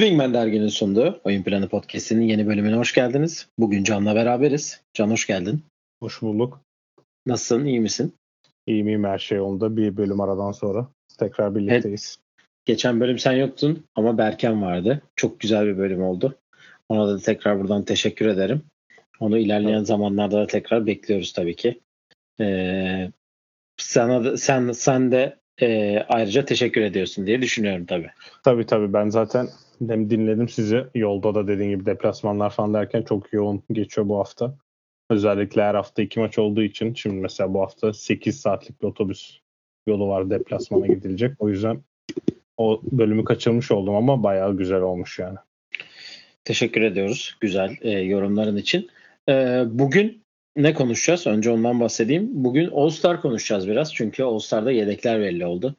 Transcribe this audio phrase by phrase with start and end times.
[0.00, 3.48] Swingman derginin sunduğu Oyun Planı Podcast'inin yeni bölümüne hoş geldiniz.
[3.58, 4.80] Bugün Can'la beraberiz.
[4.94, 5.62] Can hoş geldin.
[6.02, 6.60] Hoş bulduk.
[7.26, 8.14] Nasılsın, iyi misin?
[8.66, 9.76] İyi miyim her şey yolunda.
[9.76, 10.88] Bir bölüm aradan sonra
[11.18, 12.18] tekrar birlikteyiz.
[12.18, 12.46] Evet.
[12.64, 15.02] Geçen bölüm sen yoktun ama Berken vardı.
[15.16, 16.38] Çok güzel bir bölüm oldu.
[16.88, 18.62] Ona da tekrar buradan teşekkür ederim.
[19.20, 19.86] Onu ilerleyen evet.
[19.86, 21.80] zamanlarda da tekrar bekliyoruz tabii ki.
[22.40, 23.10] Ee,
[23.76, 28.10] sana da, sen sen de e, ayrıca teşekkür ediyorsun diye düşünüyorum tabii.
[28.42, 29.48] Tabii tabii ben zaten
[29.88, 34.54] hem dinledim sizi yolda da dediğin gibi deplasmanlar falan derken çok yoğun geçiyor bu hafta.
[35.10, 39.38] Özellikle her hafta iki maç olduğu için şimdi mesela bu hafta 8 saatlik bir otobüs
[39.86, 41.32] yolu var deplasmana gidilecek.
[41.38, 41.82] O yüzden
[42.56, 45.38] o bölümü kaçırmış oldum ama bayağı güzel olmuş yani.
[46.44, 48.90] Teşekkür ediyoruz güzel e, yorumların için.
[49.28, 50.22] E, bugün
[50.56, 51.26] ne konuşacağız?
[51.26, 52.28] Önce ondan bahsedeyim.
[52.32, 53.94] Bugün All Star konuşacağız biraz.
[53.94, 55.76] Çünkü All Star'da yedekler belli oldu.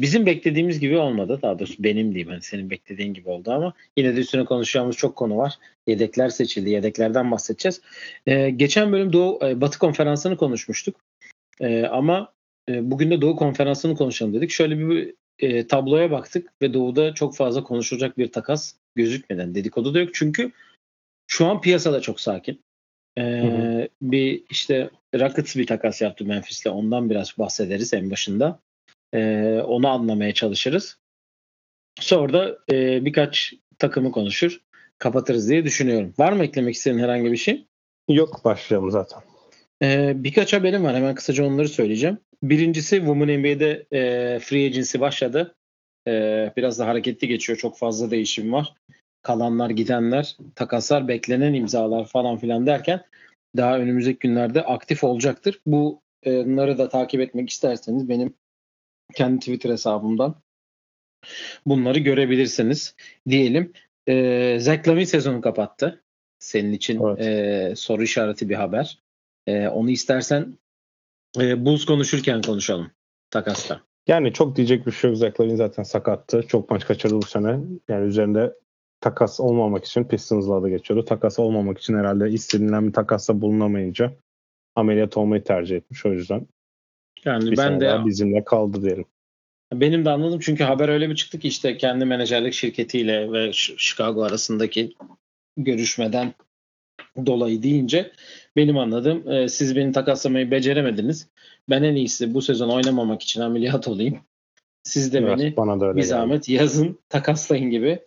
[0.00, 1.38] Bizim beklediğimiz gibi olmadı.
[1.42, 2.28] Daha doğrusu benim diyeyim.
[2.28, 5.58] Hani senin beklediğin gibi oldu ama yine de üstüne konuşacağımız çok konu var.
[5.86, 6.70] Yedekler seçildi.
[6.70, 7.80] Yedeklerden bahsedeceğiz.
[8.26, 10.96] Ee, geçen bölüm Doğu e, Batı konferansını konuşmuştuk.
[11.60, 12.32] Ee, ama
[12.68, 14.50] e, bugün de Doğu konferansını konuşalım dedik.
[14.50, 20.00] Şöyle bir e, tabloya baktık ve Doğu'da çok fazla konuşulacak bir takas gözükmeden dedikodu da
[20.00, 20.10] yok.
[20.12, 20.52] Çünkü
[21.26, 22.60] şu an piyasada çok sakin.
[23.18, 26.66] Ee, bir işte Rockets bir takas yaptı Memphis'le.
[26.66, 28.60] Ondan biraz bahsederiz en başında.
[29.14, 30.98] Ee, onu anlamaya çalışırız.
[32.00, 34.60] Sonra da e, birkaç takımı konuşur.
[34.98, 36.14] Kapatırız diye düşünüyorum.
[36.18, 37.66] Var mı eklemek istediğin herhangi bir şey?
[38.08, 39.20] Yok başlayalım zaten.
[39.82, 40.96] Ee, birkaç haberim var.
[40.96, 42.18] Hemen kısaca onları söyleyeceğim.
[42.42, 45.54] Birincisi Women NBA'de e, free agency başladı.
[46.08, 46.12] E,
[46.56, 47.58] biraz da hareketli geçiyor.
[47.58, 48.74] Çok fazla değişim var
[49.22, 53.02] kalanlar gidenler, takaslar, beklenen imzalar falan filan derken
[53.56, 55.60] daha önümüzdeki günlerde aktif olacaktır.
[55.66, 58.34] Bunları da takip etmek isterseniz benim
[59.16, 60.42] kendi Twitter hesabımdan
[61.66, 62.94] bunları görebilirsiniz
[63.28, 63.72] diyelim.
[64.08, 66.02] E, Zach Lavin sezonu kapattı.
[66.38, 67.20] Senin için evet.
[67.20, 68.98] e, soru işareti bir haber.
[69.46, 70.58] E, onu istersen
[71.40, 72.90] e, Bulls konuşurken konuşalım
[73.30, 73.80] takasta.
[74.06, 75.18] Yani çok diyecek bir şey yok.
[75.18, 76.42] Zach Lavin zaten sakattı.
[76.48, 77.58] Çok maç kaçırdı bu sene.
[77.88, 78.54] Yani üzerinde
[79.00, 81.04] takas olmamak için Pistons'la da geçiyordu.
[81.04, 84.12] Takas olmamak için herhalde istenilen bir takasta bulunamayınca
[84.76, 86.46] ameliyat olmayı tercih etmiş o yüzden.
[87.24, 89.04] Yani bir ben de bizimle kaldı diyelim.
[89.72, 94.22] Benim de anladım çünkü haber öyle bir çıktı ki işte kendi menajerlik şirketiyle ve Chicago
[94.22, 94.94] arasındaki
[95.56, 96.34] görüşmeden
[97.26, 98.12] dolayı deyince
[98.56, 101.28] benim anladığım e, siz beni takaslamayı beceremediniz.
[101.70, 104.18] Ben en iyisi bu sezon oynamamak için ameliyat olayım.
[104.82, 107.98] Siz de evet, beni bana da bir zahmet yazın takaslayın gibi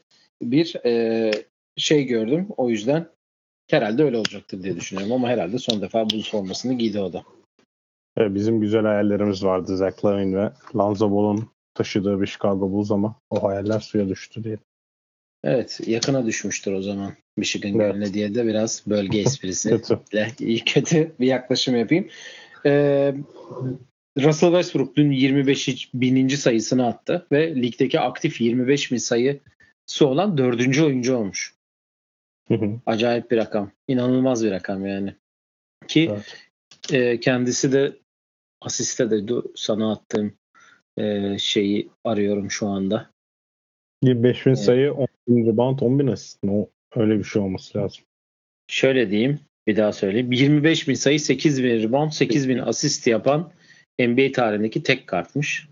[0.42, 1.32] bir e,
[1.78, 2.48] şey gördüm.
[2.58, 3.08] O yüzden
[3.70, 7.24] herhalde öyle olacaktır diye düşünüyorum ama herhalde son defa Bulls formasını giydi o da.
[8.18, 13.16] Evet, bizim güzel hayallerimiz vardı Zach Lavin ve Lonzo Ball'un taşıdığı bir Chicago Bulls ama
[13.30, 14.58] o hayaller suya düştü diye.
[15.44, 17.92] Evet yakına düşmüştür o zaman Michigan evet.
[17.94, 20.00] Gölü'ne diye de biraz bölge esprisi kötü.
[20.66, 22.08] kötü bir yaklaşım yapayım.
[22.66, 23.16] Ee,
[24.18, 29.40] Russell Westbrook dün 25 bininci sayısını attı ve ligdeki aktif 25 bin sayı
[29.88, 31.56] su olan dördüncü oyuncu olmuş.
[32.86, 33.72] Acayip bir rakam.
[33.88, 35.16] İnanılmaz bir rakam yani.
[35.88, 36.38] Ki evet.
[36.92, 38.03] e, kendisi de
[38.66, 40.34] asiste de sana attığım
[40.98, 43.10] e, şeyi arıyorum şu anda.
[44.04, 44.64] 25 bin evet.
[44.64, 46.40] sayı 10 bin rebound 10 bin asist.
[46.48, 48.04] O, öyle bir şey olması lazım.
[48.68, 50.32] Şöyle diyeyim bir daha söyleyeyim.
[50.32, 53.52] 25 bin sayı 8 bin rebound 8 bin asist yapan
[54.00, 55.68] NBA tarihindeki tek kartmış.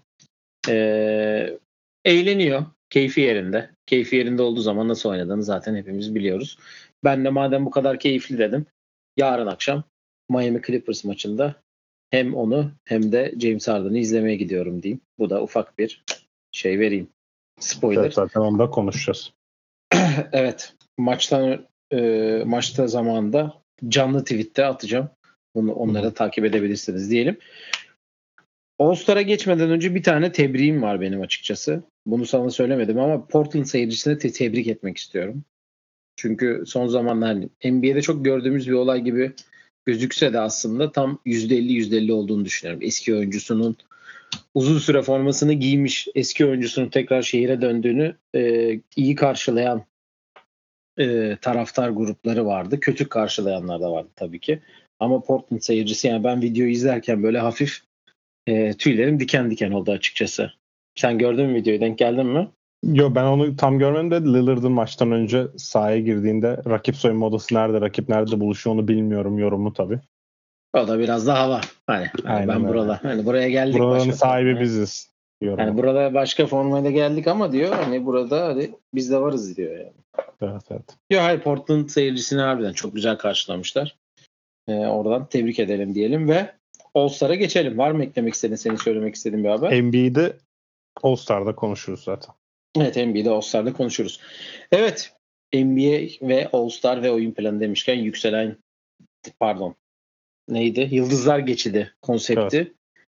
[0.70, 1.58] Ee,
[2.06, 3.70] eğleniyor keyfi yerinde.
[3.86, 6.58] Keyfi yerinde olduğu zaman nasıl oynadığını zaten hepimiz biliyoruz.
[7.04, 8.66] Ben de madem bu kadar keyifli dedim.
[9.18, 9.84] Yarın akşam
[10.30, 11.56] Miami Clippers maçında
[12.12, 15.02] hem onu hem de James Harden'ı izlemeye gidiyorum diyeyim.
[15.20, 16.04] Bu da ufak bir
[16.52, 17.08] şey vereyim.
[17.60, 18.02] Spoiler.
[18.02, 19.34] Evet, zaten onda konuşacağız.
[20.32, 20.74] evet.
[20.98, 22.02] Maçtan e,
[22.46, 23.54] maçta zamanında
[23.88, 25.10] canlı tweette atacağım.
[25.56, 27.38] Bunu onları da takip edebilirsiniz diyelim.
[28.80, 31.84] All-Star'a geçmeden önce bir tane tebriğim var benim açıkçası.
[32.06, 35.44] Bunu sana söylemedim ama Portland seyircisine te- tebrik etmek istiyorum.
[36.16, 37.36] Çünkü son zamanlar
[37.66, 39.34] NBA'de çok gördüğümüz bir olay gibi
[39.86, 42.84] gözükse de aslında tam %50-%50 olduğunu düşünüyorum.
[42.84, 43.78] Eski oyuncusunun
[44.54, 49.86] uzun süre formasını giymiş eski oyuncusunun tekrar şehire döndüğünü e, iyi karşılayan
[51.00, 52.80] e, taraftar grupları vardı.
[52.80, 54.60] Kötü karşılayanlar da vardı tabii ki.
[55.00, 57.82] Ama Portland seyircisi yani ben videoyu izlerken böyle hafif
[58.48, 60.52] e, tüylerim diken diken oldu açıkçası.
[60.96, 62.48] Sen gördün mü videoyu denk geldin mi?
[62.84, 67.82] Yo ben onu tam görmedim de Lillard'ın maçtan önce sahaya girdiğinde rakip soyunma odası nerede,
[67.82, 70.00] rakip nerede buluşuyor onu bilmiyorum yorumu tabii.
[70.74, 71.62] O da biraz daha hava.
[71.88, 73.00] Hani, hani ben burada.
[73.04, 73.80] Hani buraya geldik.
[73.80, 75.12] Buranın sahibi biziz.
[75.42, 75.60] Yorum.
[75.60, 79.94] Yani burada başka formayla geldik ama diyor hani burada hadi biz de varız diyor yani.
[80.42, 80.98] Evet evet.
[81.10, 83.96] Diyor hayır Portland seyircisini harbiden çok güzel karşılamışlar.
[84.68, 86.52] Ee, oradan tebrik edelim diyelim ve
[86.96, 87.78] All-Star'a geçelim.
[87.78, 89.84] Var mı eklemek istediğin, senin söylemek istediğin bir haber?
[89.84, 90.38] NBA'de
[91.04, 92.36] All-Star'da konuşuruz zaten.
[92.78, 94.20] Evet NBA'de All-Star'da konuşuruz.
[94.72, 95.14] Evet
[95.54, 98.58] NBA ve All-Star ve oyun planı demişken yükselen
[99.40, 99.76] pardon
[100.48, 100.88] neydi?
[100.92, 102.58] Yıldızlar geçidi konsepti.
[102.58, 102.72] Evet.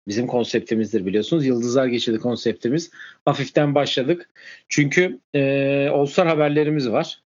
[0.09, 1.47] Bizim konseptimizdir biliyorsunuz.
[1.47, 2.91] Yıldızlar geçidi konseptimiz.
[3.25, 4.31] Hafiften başladık.
[4.69, 7.23] Çünkü e, All-Star haberlerimiz var.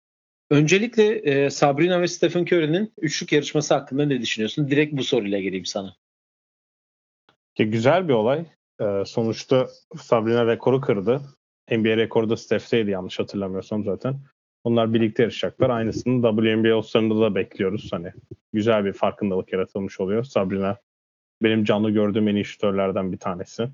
[0.50, 4.70] Öncelikle e, Sabrina ve Stephen Curry'nin üçlük yarışması hakkında ne düşünüyorsun?
[4.70, 5.96] Direkt bu soruyla gireyim sana.
[7.58, 8.44] Ya güzel bir olay.
[8.80, 9.68] Ee, sonuçta
[10.00, 11.20] Sabrina rekoru kırdı.
[11.70, 14.20] NBA rekoru da Steph'teydi yanlış hatırlamıyorsam zaten.
[14.64, 15.70] Onlar birlikte yarışacaklar.
[15.70, 17.88] Aynısını WNBA All-Star'ında da bekliyoruz.
[17.92, 18.12] Hani
[18.52, 20.24] güzel bir farkındalık yaratılmış oluyor.
[20.24, 20.76] Sabrina
[21.42, 23.68] benim canlı gördüğüm en iyi şütörlerden bir tanesi.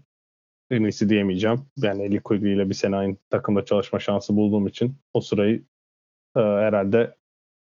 [0.71, 1.61] En iyisi diyemeyeceğim.
[1.77, 5.63] Yani Eli Quigley ile bir sene aynı takımda çalışma şansı bulduğum için o sırayı
[6.37, 7.15] e, herhalde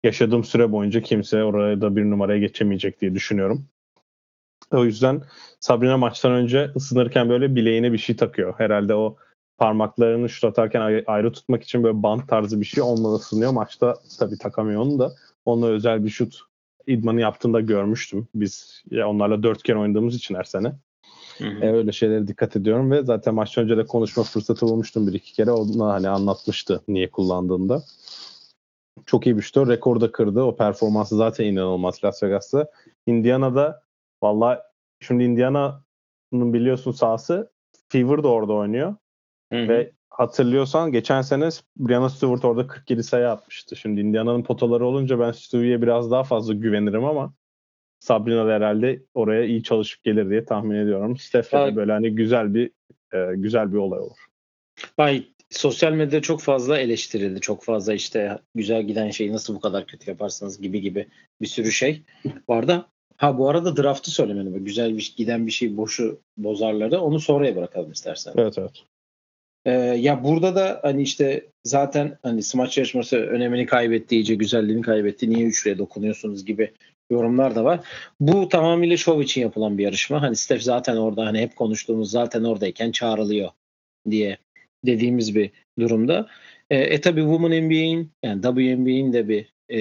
[0.04, 3.68] yaşadığım süre boyunca kimse oraya da bir numaraya geçemeyecek diye düşünüyorum.
[4.72, 5.22] O yüzden
[5.60, 8.54] Sabrina maçtan önce ısınırken böyle bileğine bir şey takıyor.
[8.58, 9.18] Herhalde o
[9.58, 13.52] parmaklarını şut atarken ayrı tutmak için böyle band tarzı bir şey onunla ısınıyor.
[13.52, 15.12] Maçta tabii takamıyor onu da.
[15.46, 16.40] Onunla özel bir şut
[16.88, 18.28] idmanı yaptığında görmüştüm.
[18.36, 20.74] Biz ya onlarla dört kere oynadığımız için her sene.
[21.38, 21.66] Hı hı.
[21.66, 25.34] E, öyle şeylere dikkat ediyorum ve zaten maçtan önce de konuşma fırsatı bulmuştum bir iki
[25.34, 25.52] kere.
[25.52, 27.84] Ona hani anlatmıştı niye kullandığında.
[29.06, 29.68] Çok iyi bir şutör.
[29.68, 30.42] Rekor da kırdı.
[30.42, 32.68] O performansı zaten inanılmaz Las Vegas'ta.
[33.06, 33.82] Indiana'da
[34.24, 34.64] valla
[35.00, 37.52] şimdi Indiana'nın biliyorsun sahası
[37.90, 38.96] Fever de orada oynuyor.
[39.54, 39.68] Hı hı.
[39.68, 43.76] Ve hatırlıyorsan geçen sene Brianna Stewart orada 47 sayı atmıştı.
[43.76, 47.34] Şimdi Indiana'nın potaları olunca ben Stewie'ye biraz daha fazla güvenirim ama
[48.00, 51.18] Sabrina da herhalde oraya iyi çalışıp gelir diye tahmin ediyorum.
[51.18, 52.72] Steph'e böyle hani güzel bir
[53.14, 54.18] e, güzel bir olay olur.
[54.98, 57.42] Bay sosyal medyada çok fazla eleştirildi.
[57.42, 61.08] Çok fazla işte güzel giden şeyi nasıl bu kadar kötü yaparsınız gibi gibi
[61.42, 62.04] bir sürü şey
[62.50, 62.86] vardı.
[63.18, 67.92] Ha bu arada draftı söylemeni güzel bir giden bir şey boşu bozarları onu sonraya bırakalım
[67.92, 68.34] istersen.
[68.38, 68.84] Evet evet.
[69.68, 75.30] Ee, ya burada da hani işte zaten hani smaç yarışması önemini kaybetti, iyice güzelliğini kaybetti.
[75.30, 76.72] Niye üçlüye dokunuyorsunuz gibi
[77.12, 77.80] yorumlar da var.
[78.20, 80.22] Bu tamamıyla şov için yapılan bir yarışma.
[80.22, 83.50] Hani Steph zaten orada hani hep konuştuğumuz zaten oradayken çağrılıyor
[84.10, 84.38] diye
[84.86, 86.28] dediğimiz bir durumda.
[86.70, 89.80] E, e tabi Women NBA'in yani WNBA'in de bir e,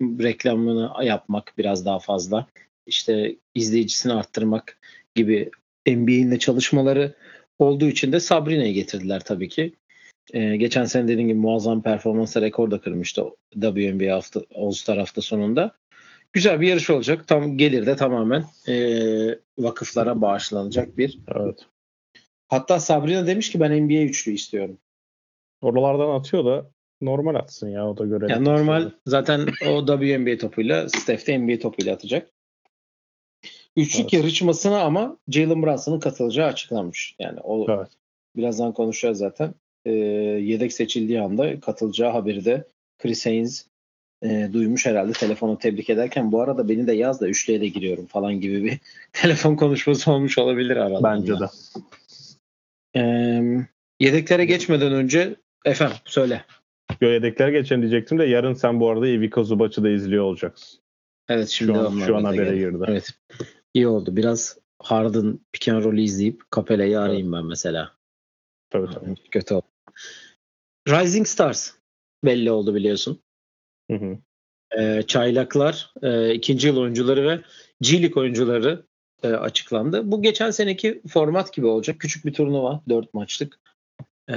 [0.00, 2.46] reklamını yapmak biraz daha fazla.
[2.86, 4.78] İşte izleyicisini arttırmak
[5.14, 5.50] gibi
[5.86, 7.14] NBA'in de çalışmaları
[7.62, 9.72] olduğu için de Sabrina'yı getirdiler tabii ki.
[10.32, 15.72] Ee, geçen sene dediğim gibi muazzam performansa rekor da kırmıştı WNBA hafta, All-Star hafta sonunda.
[16.32, 17.28] Güzel bir yarış olacak.
[17.28, 18.74] Tam gelir de tamamen e,
[19.58, 21.18] vakıflara bağışlanacak bir.
[21.36, 21.66] Evet.
[22.48, 24.78] Hatta Sabrina demiş ki ben NBA üçlü istiyorum.
[25.60, 26.70] Oralardan atıyor da
[27.00, 28.26] normal atsın ya o da göre.
[28.30, 32.31] Yani normal zaten o WNBA topuyla Steph de NBA topuyla atacak.
[33.76, 34.12] Üçlük evet.
[34.12, 37.16] yarışmasına ama Jalen Brunson'ın katılacağı açıklanmış.
[37.18, 37.88] Yani o evet.
[38.36, 39.54] birazdan konuşacağız zaten.
[39.84, 42.64] E, yedek seçildiği anda katılacağı haberi de
[42.98, 43.66] Chris Haynes
[44.24, 48.06] e, duymuş herhalde telefonu tebrik ederken bu arada beni de yaz da üçlüye de giriyorum
[48.06, 48.78] falan gibi bir
[49.12, 51.02] telefon konuşması olmuş olabilir arada.
[51.02, 51.44] Bence de.
[52.96, 53.02] E,
[54.00, 56.44] yedeklere geçmeden önce efendim söyle.
[57.00, 60.80] Yo, yedeklere geçen diyecektim de yarın sen bu arada Ivica Zubac'ı da izliyor olacaksın.
[61.28, 62.84] Evet şimdi şu an, şu an habere girdi.
[62.88, 63.10] Evet.
[63.74, 64.16] İyi oldu.
[64.16, 67.96] Biraz Harden pick and roll'ü izleyip Capella'yı arayayım ben mesela.
[68.70, 69.14] Tabii tabii.
[69.30, 69.66] Kötü oldu.
[70.88, 71.72] Rising Stars
[72.24, 73.22] belli oldu biliyorsun.
[73.90, 74.18] Hı hı.
[74.78, 77.40] Ee, çaylaklar, e, ikinci yıl oyuncuları ve
[77.80, 78.86] G oyuncuları
[79.22, 80.10] e, açıklandı.
[80.10, 82.00] Bu geçen seneki format gibi olacak.
[82.00, 82.82] Küçük bir turnuva.
[82.88, 83.60] 4 maçlık.
[84.30, 84.36] E,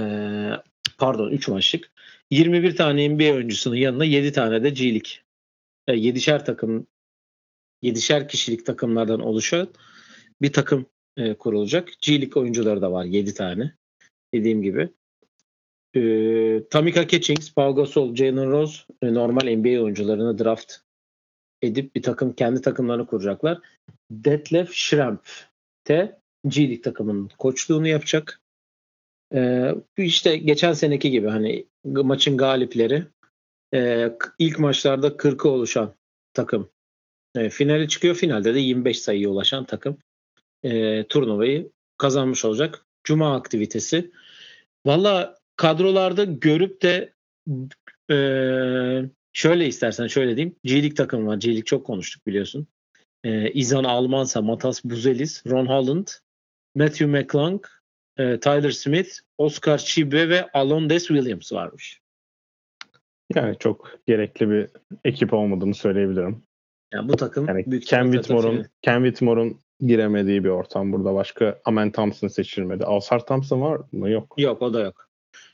[0.98, 1.92] pardon 3 maçlık.
[2.32, 5.12] 21 tane NBA oyuncusunun yanına 7 tane de G League.
[5.88, 6.88] E, 7'şer takım
[7.86, 9.68] 7'şer kişilik takımlardan oluşan
[10.42, 10.86] bir takım
[11.18, 11.90] e, kurulacak.
[12.02, 13.74] G League oyuncuları da var 7 tane.
[14.34, 14.90] Dediğim gibi.
[15.96, 16.02] E,
[16.70, 20.74] Tamika Catchings, Paul Gasol, Jalen Rose e, normal NBA oyuncularını draft
[21.62, 23.60] edip bir takım kendi takımlarını kuracaklar.
[24.12, 25.46] Detlef Schrempf
[25.88, 28.42] de G League takımının koçluğunu yapacak.
[29.34, 33.04] Ee, işte geçen seneki gibi hani maçın galipleri
[33.74, 35.94] e, ilk maçlarda 40'ı oluşan
[36.34, 36.70] takım
[37.36, 38.16] e, finale çıkıyor.
[38.16, 39.98] Finalde de 25 sayıya ulaşan takım
[40.64, 42.86] e, turnuvayı kazanmış olacak.
[43.04, 44.12] Cuma aktivitesi.
[44.86, 47.14] Valla kadrolarda görüp de
[48.12, 48.18] e,
[49.34, 50.56] şöyle istersen şöyle diyeyim.
[50.64, 51.38] G-League takım var.
[51.38, 52.68] G-League çok konuştuk biliyorsun.
[53.24, 56.08] E, İzan Almansa, Matas Buzelis, Ron Holland,
[56.76, 57.66] Matthew McClung,
[58.18, 62.00] e, Tyler Smith, Oscar Chibe ve Alondes Williams varmış.
[63.36, 64.70] Yani çok gerekli bir
[65.06, 66.44] ekip olmadığını söyleyebilirim.
[66.96, 71.16] Yani bu takım Yani büyük Ken Whitmore'un Ken Whitmore'un giremediği bir ortam burada.
[71.16, 72.86] Başka Amen Thompson seçilmedi.
[72.86, 74.10] Alsar Thompson var mı?
[74.10, 74.36] Yok.
[74.38, 75.10] Yok o da yok.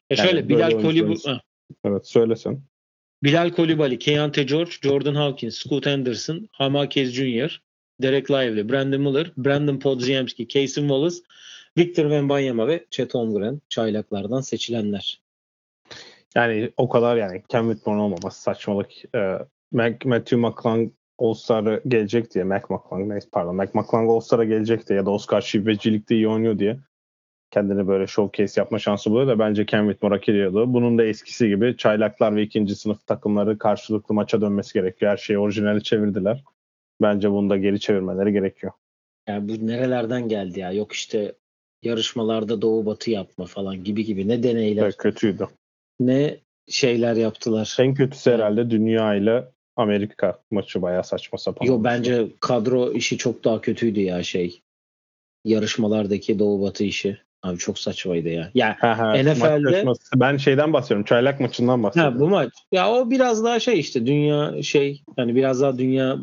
[0.09, 1.39] Ya Yani şöyle Bilal Kolibali.
[1.83, 2.61] Evet söylesen.
[3.23, 7.61] Bilal Kolibali, Keontae George, Jordan Hawkins, Scoot Anderson, Hamakez Jr.,
[8.01, 11.15] Derek Lively, Brandon Miller, Brandon Podziemski, Casey Wallace,
[11.77, 15.21] Victor Wembanyama ve Chet Holmgren çaylaklardan seçilenler.
[16.35, 18.91] Yani o kadar yani Ken Whitmore'un olmaması saçmalık.
[19.15, 19.37] Ee,
[19.71, 20.91] Matthew McClung
[21.21, 25.41] All-Star'a gelecek diye Mac McClung neyse pardon Mac McClung All-Star'a gelecek diye ya da Oscar
[25.41, 26.77] şivecilikte iyi oynuyor diye
[27.51, 30.73] kendini böyle showcase yapma şansı buluyor da bence Ken Whitmore hak ediyordu.
[30.73, 35.11] Bunun da eskisi gibi çaylaklar ve ikinci sınıf takımları karşılıklı maça dönmesi gerekiyor.
[35.11, 36.43] Her şeyi orijinali çevirdiler.
[37.01, 38.73] Bence bunu da geri çevirmeleri gerekiyor.
[39.27, 40.71] Yani bu nerelerden geldi ya?
[40.71, 41.35] Yok işte
[41.83, 44.27] yarışmalarda doğu batı yapma falan gibi gibi.
[44.27, 45.47] Ne deneyler, Evet, kötüydü.
[45.99, 46.37] ne
[46.67, 47.77] şeyler yaptılar.
[47.79, 51.65] En kötüsü herhalde dünya ile Amerika maçı bayağı saçma sapan.
[51.65, 54.61] Yo bence kadro işi çok daha kötüydü ya şey.
[55.45, 57.17] Yarışmalardaki doğu batı işi.
[57.43, 58.51] Abi çok saçmaydı ya.
[58.53, 58.77] Ya
[59.23, 59.85] NFL'de.
[60.15, 61.05] Ben şeyden bahsediyorum.
[61.05, 62.13] Çaylak maçından bahsediyorum.
[62.13, 62.53] Ha bu maç.
[62.71, 66.17] Ya o biraz daha şey işte dünya şey hani biraz daha dünya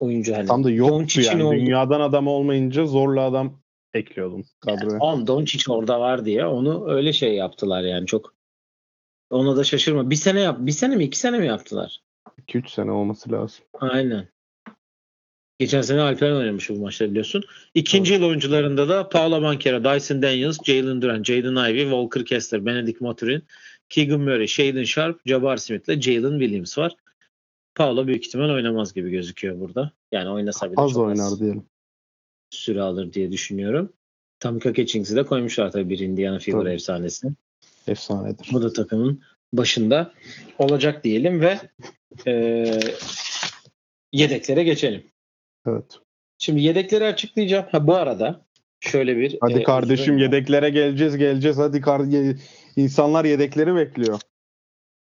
[0.00, 0.46] oyuncu hani.
[0.46, 1.44] Tam da yoktu yani.
[1.44, 3.60] olduğu- Dünyadan adam olmayınca zorla adam
[3.94, 4.98] ekliyordum kadroya.
[4.98, 8.34] On Doncic orada var diye onu öyle şey yaptılar yani çok.
[9.30, 10.10] Ona da şaşırma.
[10.10, 10.56] Bir sene yap.
[10.60, 12.00] Bir sene mi iki sene mi yaptılar?
[12.46, 13.64] 2-3 sene olması lazım.
[13.80, 14.28] Aynen.
[15.58, 17.44] Geçen sene Alperen oynamış bu maçta biliyorsun.
[17.74, 23.00] İkinci yıl oyuncularında da Paolo Banchero, Dyson Daniels, Jalen Duran, Jaden Ivey, Walker Kessler, Benedict
[23.00, 23.42] Maturin,
[23.88, 26.92] Keegan Murray, Shaden Sharp, Jabbar Smith ile Jalen Williams var.
[27.74, 29.92] Paolo büyük ihtimal oynamaz gibi gözüküyor burada.
[30.12, 31.64] Yani oynasa bile Az oynar diyelim.
[32.50, 33.92] süre alır diye düşünüyorum.
[34.40, 36.70] Tamika Catchings'i de koymuşlar tabii bir Indiana Tabii.
[36.70, 37.28] efsanesi.
[37.86, 38.48] Efsanedir.
[38.52, 40.12] Bu da takımın başında
[40.58, 41.58] olacak diyelim ve
[42.26, 42.80] eee,
[44.12, 45.02] yedeklere geçelim.
[45.66, 45.98] Evet.
[46.38, 47.66] Şimdi yedekleri açıklayacağım.
[47.72, 48.46] Ha bu arada
[48.80, 51.58] şöyle bir Hadi e, kardeşim uzun- yedeklere geleceğiz geleceğiz.
[51.58, 52.02] Hadi kar
[52.76, 54.20] insanlar yedekleri bekliyor.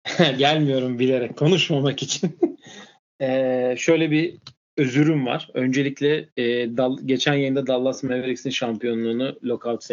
[0.38, 2.38] gelmiyorum bilerek konuşmamak için.
[3.20, 4.38] E, şöyle bir
[4.76, 5.50] özürüm var.
[5.54, 6.42] Öncelikle e,
[6.76, 9.84] Dal- geçen yayında Dallas Mavericks'in şampiyonluğunu lockout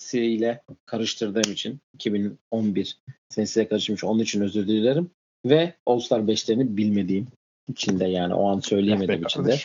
[0.00, 4.04] senesiyle karıştırdığım için 2011 senesiyle karışmış.
[4.04, 5.10] Onun için özür dilerim.
[5.46, 7.26] Ve All-Star 5'lerini bilmediğim
[7.68, 9.56] için de yani o an söyleyemediğim için de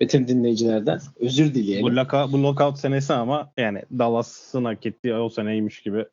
[0.00, 1.86] bütün dinleyicilerden özür dileyelim.
[1.86, 6.06] Bu, lockout, bu lockout senesi ama yani Dallas'ın hak ettiği o seneymiş gibi.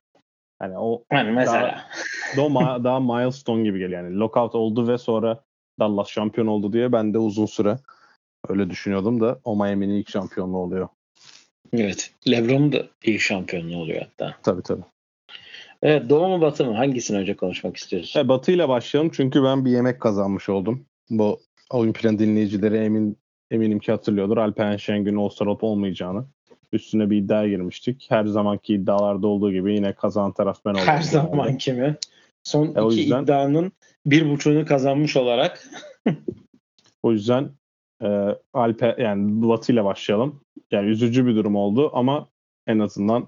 [0.59, 1.85] Hani o Yani mesela
[2.37, 4.03] daha, ma- daha milestone gibi geliyor.
[4.03, 5.43] Yani lockout oldu ve sonra
[5.79, 7.77] Dallas şampiyon oldu diye ben de uzun süre
[8.49, 10.89] öyle düşünüyordum da o Miami'nin ilk şampiyonluğu oluyor.
[11.73, 12.11] Evet.
[12.29, 14.35] LeBron'un da ilk şampiyonluğu oluyor hatta.
[14.43, 14.83] Tabii tabii.
[15.81, 16.73] Evet Doğu mu Batı mı?
[16.75, 18.19] Hangisini önce konuşmak istiyorsun?
[18.19, 20.85] E, Batı ile başlayalım çünkü ben bir yemek kazanmış oldum.
[21.09, 21.39] Bu
[21.71, 23.17] oyun plan dinleyicileri emin
[23.51, 24.37] eminim ki hatırlıyordur.
[24.37, 26.25] Alperen Şengün'ün All-Star olmayacağını.
[26.73, 28.05] Üstüne bir iddia girmiştik.
[28.09, 30.83] Her zamanki iddialarda olduğu gibi yine kazanan taraf ben oldum.
[30.85, 31.95] Her zaman kimi?
[32.43, 33.71] Son E, o iki yüzden- iddianın
[34.05, 35.69] bir buçuğunu kazanmış olarak
[37.03, 37.49] O yüzden
[38.05, 40.41] e, Alpe yani Batı ile başlayalım.
[40.71, 42.29] Yani üzücü bir durum oldu ama
[42.67, 43.27] en azından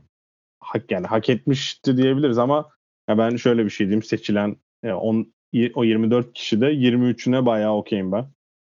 [0.60, 2.70] hak yani hak etmişti diyebiliriz ama
[3.10, 5.34] ya ben şöyle bir şey diyeyim seçilen e, on,
[5.76, 8.26] o 24 kişi de 23'üne bayağı okeyim ben.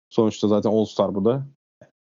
[0.09, 1.47] Sonuçta zaten All Star bu da.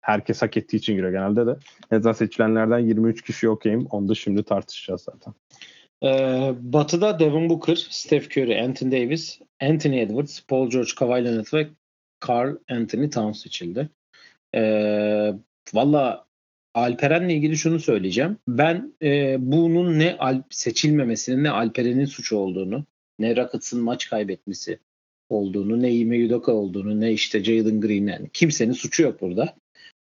[0.00, 1.56] Herkes hak ettiği için giriyor genelde de.
[1.90, 3.86] En azından seçilenlerden 23 kişi okeyim.
[3.90, 5.34] Onu da şimdi tartışacağız zaten.
[6.02, 11.68] Ee, Batı'da Devin Booker, Steph Curry, Anthony Davis, Anthony Edwards, Paul George, Kawhi Leonard ve
[12.28, 13.88] Carl Anthony Towns seçildi.
[14.54, 15.32] Ee,
[15.74, 16.26] Valla
[16.74, 18.38] Alperen'le ilgili şunu söyleyeceğim.
[18.48, 22.84] Ben e, bunun ne Alp seçilmemesinin ne Alperen'in suçu olduğunu,
[23.18, 24.78] ne Rockets'ın maç kaybetmesi
[25.28, 29.54] olduğunu, ne Ime Udoka olduğunu, ne işte Jalen Green yani kimsenin suçu yok burada.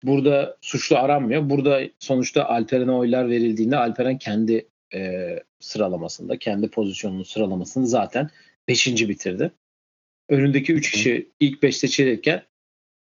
[0.02, 1.50] Burada suçlu aranmıyor.
[1.50, 5.30] Burada sonuçta Alperen'e oylar verildiğinde Alperen kendi e,
[5.60, 8.30] sıralamasında, kendi pozisyonunun sıralamasını zaten
[8.68, 9.08] 5.
[9.08, 9.52] bitirdi.
[10.28, 12.42] Önündeki 3 kişi ilk 5 seçilirken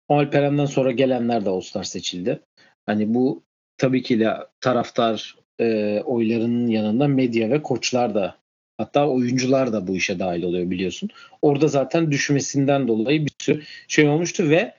[0.08, 2.40] Alperen'den sonra gelenler de All-Star seçildi.
[2.86, 3.42] Hani bu
[3.76, 8.38] tabii ki de taraftar e, oylarının yanında medya ve koçlar da
[8.78, 11.10] hatta oyuncular da bu işe dahil oluyor biliyorsun.
[11.42, 14.74] Orada zaten düşmesinden dolayı bir sürü şey olmuştu ve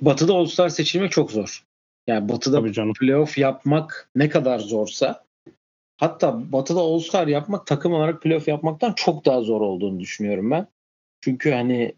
[0.00, 1.64] Batı'da All-Star seçilmek çok zor.
[2.06, 2.92] Yani Batı'da canım.
[2.94, 5.24] playoff yapmak ne kadar zorsa
[5.96, 10.66] hatta Batı'da All-Star yapmak takım olarak playoff yapmaktan çok daha zor olduğunu düşünüyorum ben.
[11.26, 11.94] Çünkü hani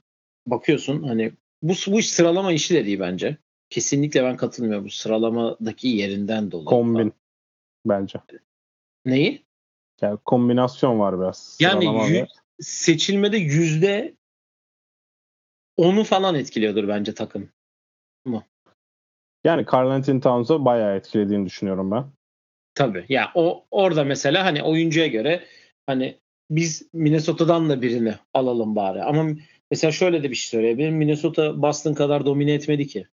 [0.46, 1.32] bakıyorsun hani
[1.62, 3.36] bu, bu iş sıralama işi de değil bence.
[3.70, 6.64] Kesinlikle ben katılmıyorum bu sıralamadaki yerinden dolayı.
[6.64, 7.12] Kombin
[7.86, 8.18] bence.
[9.04, 9.44] Neyi?
[10.00, 11.58] Yani kombinasyon var biraz.
[11.60, 12.28] Yani var.
[12.60, 14.14] seçilmede yüzde
[15.76, 17.50] onu falan etkiliyordur bence takım.
[19.44, 22.04] Yani Carl Anthony Towns'u bayağı etkilediğini düşünüyorum ben.
[22.74, 23.06] Tabii.
[23.08, 25.44] Ya o orada mesela hani oyuncuya göre
[25.86, 26.18] hani
[26.50, 29.02] biz Minnesota'dan da birini alalım bari.
[29.02, 29.30] Ama
[29.70, 30.96] mesela şöyle de bir şey söyleyebilirim.
[30.96, 33.06] Minnesota Boston kadar domine etmedi ki.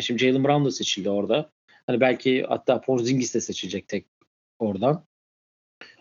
[0.00, 1.50] Şimdi Jalen Brown da seçildi orada.
[1.86, 4.06] Hani belki hatta Porzingis de seçilecek tek
[4.58, 5.04] oradan.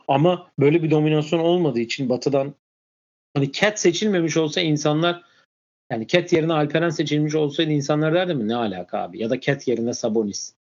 [0.07, 2.55] Ama böyle bir dominasyon olmadığı için Batı'dan
[3.33, 5.23] hani Cat seçilmemiş olsa insanlar
[5.91, 9.21] yani Cat yerine Alperen seçilmiş olsaydı insanlar derdi mi ne alaka abi?
[9.21, 10.55] Ya da Cat yerine Sabonis.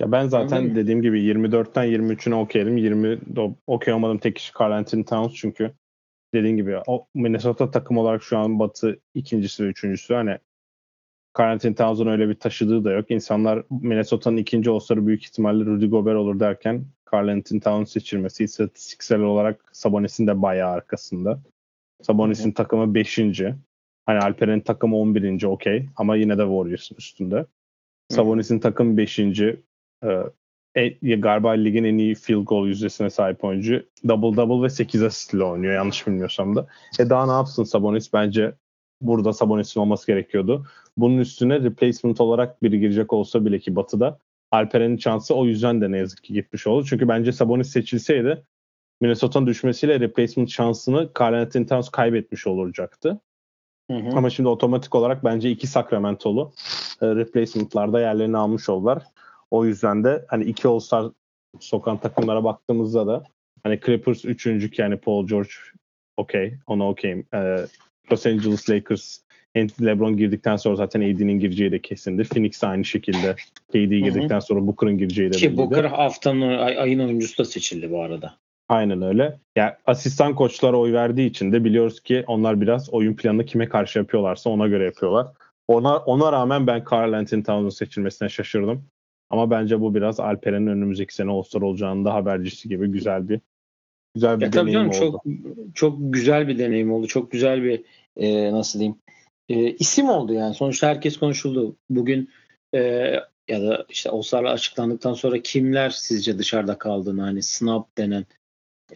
[0.00, 2.76] Ya ben zaten Anladın dediğim gibi 24'ten 23'üne okeydim.
[2.76, 5.72] 20 do- okey olmadığım tek kişi Carl Towns çünkü
[6.34, 10.14] dediğim gibi o Minnesota takım olarak şu an Batı ikincisi ve üçüncüsü.
[10.14, 10.38] Hani
[11.38, 13.10] Carl Towns'un öyle bir taşıdığı da yok.
[13.10, 19.70] İnsanlar Minnesota'nın ikinci olsaları büyük ihtimalle Rudy Gobert olur derken Carl Towns seçilmesi istatistiksel olarak
[19.72, 21.40] Sabonis'in de bayağı arkasında.
[22.02, 23.18] Sabonis'in takımı 5.
[24.06, 25.44] Hani Alperen'in takımı 11.
[25.44, 27.46] okey ama yine de Warriors'ın üstünde.
[28.08, 29.18] Sabonis'in takım 5.
[30.76, 33.86] E, galiba ligin en iyi field goal yüzdesine sahip oyuncu.
[34.08, 36.66] Double double ve 8 asist ile oynuyor yanlış bilmiyorsam da.
[36.98, 38.12] E daha ne yapsın Sabonis?
[38.12, 38.54] Bence
[39.00, 40.66] burada Sabonis'in olması gerekiyordu.
[40.96, 44.18] Bunun üstüne replacement olarak biri girecek olsa bile ki Batı'da
[44.50, 46.84] Alperen'in şansı o yüzden de ne yazık ki gitmiş oldu.
[46.88, 48.44] Çünkü bence Sabonis seçilseydi
[49.00, 53.20] Minnesota'nın düşmesiyle replacement şansını Carl Anthony Towns kaybetmiş olacaktı.
[53.90, 54.08] Hı hı.
[54.16, 56.52] Ama şimdi otomatik olarak bence iki Sacramento'lu
[57.02, 59.02] e, replacement'larda yerlerini almış oldular.
[59.54, 61.12] O yüzden de hani iki All-Star
[61.60, 63.22] sokan takımlara baktığımızda da
[63.62, 65.50] hani Clippers üçüncü yani Paul George
[66.16, 67.26] okey ona okeyim.
[67.34, 67.38] E,
[68.12, 69.18] Los Angeles Lakers
[69.56, 72.24] Anthony LeBron girdikten sonra zaten AD'nin gireceği de kesindi.
[72.24, 73.34] Phoenix aynı şekilde
[73.72, 75.56] KD girdikten sonra Booker'ın gireceği de Ki.
[75.56, 78.34] Booker haftanın ay- ayın oyuncusu da seçildi bu arada.
[78.68, 79.38] Aynen öyle.
[79.56, 83.98] Yani asistan koçlara oy verdiği için de biliyoruz ki onlar biraz oyun planını kime karşı
[83.98, 85.26] yapıyorlarsa ona göre yapıyorlar.
[85.68, 88.84] Ona ona rağmen ben Carl Anthony Towns'un seçilmesine şaşırdım.
[89.34, 93.40] Ama bence bu biraz Alperen'in önümüzdeki sene All-Star olacağının da habercisi gibi güzel bir
[94.14, 94.96] güzel bir Ya deneyim canım oldu.
[94.98, 95.24] çok
[95.74, 97.06] çok güzel bir deneyim oldu.
[97.06, 97.84] Çok güzel bir
[98.16, 98.96] e, nasıl diyeyim
[99.48, 100.54] e, isim oldu yani.
[100.54, 101.76] Sonuçta herkes konuşuldu.
[101.90, 102.30] Bugün
[102.74, 102.80] e,
[103.48, 108.26] ya da işte All-Star'lar açıklandıktan sonra kimler sizce dışarıda kaldığını hani snub denen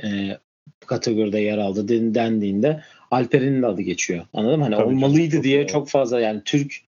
[0.05, 0.39] e,
[0.87, 4.27] kategoride yer aldı den- dendiğinde Alperen'in de adı geçiyor.
[4.33, 4.65] Anladın mı?
[4.65, 6.88] Hani Tabii olmalıydı çok diye çok fazla yani Türk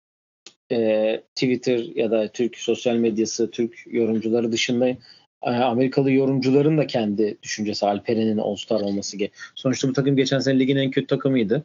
[0.72, 4.96] e, Twitter ya da Türk sosyal medyası, Türk yorumcuları dışında e,
[5.42, 9.16] Amerikalı yorumcuların da kendi düşüncesi Alperen'in All-Star olması.
[9.16, 11.64] ge- Sonuçta bu takım geçen sene ligin en kötü takımıydı.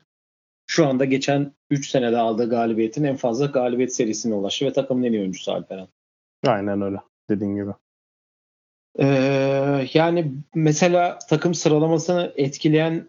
[0.67, 5.13] Şu anda geçen 3 senede aldığı galibiyetin en fazla galibiyet serisine ulaştı ve takımın en
[5.13, 5.87] iyi oyuncusu Alperen.
[6.47, 6.97] Aynen öyle
[7.29, 7.71] dediğin gibi.
[8.99, 13.07] Ee, yani mesela takım sıralamasını etkileyen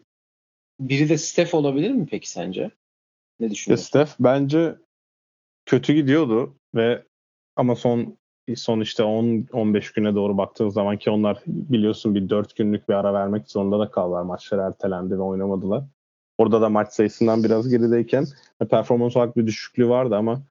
[0.81, 2.63] biri de Steph olabilir mi peki sence?
[3.41, 3.85] Ne İşte düşünüyorsun?
[3.85, 4.75] Steph bence
[5.67, 7.03] kötü gidiyordu ve
[7.57, 8.17] ama son
[8.57, 12.95] son işte 10 15 güne doğru baktığın zaman ki onlar biliyorsun bir 4 günlük bir
[12.95, 14.23] ara vermek zorunda da kaldılar.
[14.23, 15.85] Maçlar ertelendi ve oynamadılar.
[16.39, 18.27] Orada da maç sayısından biraz gerideyken
[18.61, 20.43] e, performans olarak bir düşüklüğü vardı ama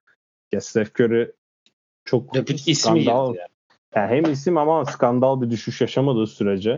[0.52, 1.32] ya Steph Curry
[2.04, 3.34] çok ismi skandal.
[3.34, 3.48] yani.
[3.94, 6.70] Yani hem isim ama skandal bir düşüş yaşamadığı sürece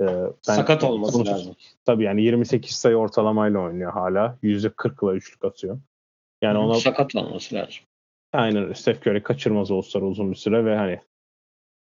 [0.00, 1.54] e, ben- Sakat olması sonuçta- lazım.
[1.84, 4.38] Tabii yani 28 sayı ortalamayla oynuyor hala.
[4.42, 5.78] %40'la üçlük atıyor.
[6.42, 7.74] Yani ona Sakat olması lazım.
[8.32, 8.72] aynen.
[8.72, 11.00] Steph Curry kaçırmaz All-Star uzun bir süre ve hani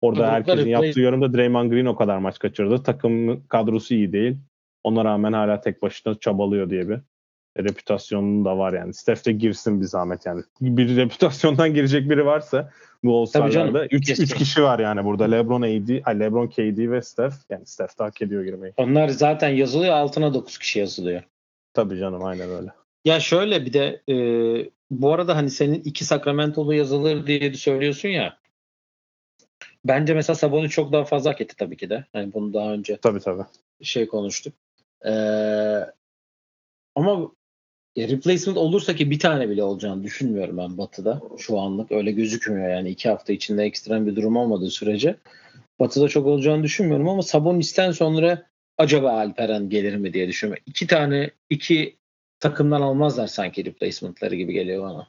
[0.02, 2.84] orada herkesin yaptığı yorumda Draymond Green o kadar maç kaçırdı.
[2.84, 4.38] Takım kadrosu iyi değil.
[4.84, 7.00] Ona rağmen hala tek başına çabalıyor diye bir
[7.58, 8.94] reputasyonun da var yani.
[8.94, 10.42] Steph de girsin bir zahmet yani.
[10.62, 12.72] Bir reputasyondan girecek biri varsa
[13.04, 14.36] bu All-Star'larda 3 kesin.
[14.36, 15.24] kişi var yani burada.
[15.24, 17.34] LeBron AD, ay LeBron KD ve Steph.
[17.50, 18.74] Yani Steph de hak ediyor girmeyi.
[18.78, 21.24] Onlar zaten yazılıyor altına 9 kişi yazılıyor.
[21.74, 22.70] Tabii canım aynen öyle.
[23.06, 24.16] Ya şöyle bir de e,
[24.92, 28.38] bu arada hani senin iki Sacramento'lu yazılır diye de söylüyorsun ya.
[29.86, 32.06] Bence mesela Sabonis çok daha fazla hak etti tabii ki de.
[32.14, 33.44] Hani bunu daha önce Tabii tabii.
[33.82, 34.54] şey konuştuk.
[35.06, 35.10] Ee,
[36.96, 37.32] ama
[37.96, 41.22] ya replacement olursa ki bir tane bile olacağını düşünmüyorum ben Batı'da.
[41.38, 45.16] Şu anlık öyle gözükmüyor yani iki hafta içinde ekstrem bir durum olmadığı sürece.
[45.80, 48.44] Batı'da çok olacağını düşünmüyorum ama Sabonis'ten sonra
[48.78, 50.64] acaba Alperen gelir mi diye düşünüyorum.
[50.68, 51.98] İki tane iki
[52.44, 55.08] takımdan almazlar sanki replacement'ları gibi geliyor bana.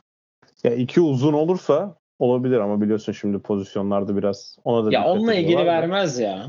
[0.65, 5.59] Ya iki uzun olursa olabilir ama biliyorsun şimdi pozisyonlarda biraz ona da Ya onunla ilgili
[5.59, 5.67] da.
[5.67, 6.47] vermez ya.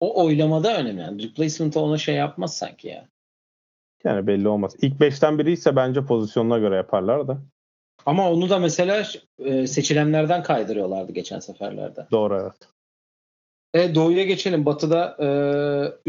[0.00, 1.00] O oylamada önemli.
[1.00, 3.08] Yani replacement'a ona şey yapmaz sanki ya.
[4.04, 4.76] Yani belli olmaz.
[4.82, 7.38] İlk beşten biri ise bence pozisyonuna göre yaparlar da.
[8.06, 9.02] Ama onu da mesela
[9.38, 12.06] e, seçilenlerden kaydırıyorlardı geçen seferlerde.
[12.10, 12.68] Doğru evet.
[13.74, 14.66] E, Doğu'ya geçelim.
[14.66, 15.28] Batı'da e,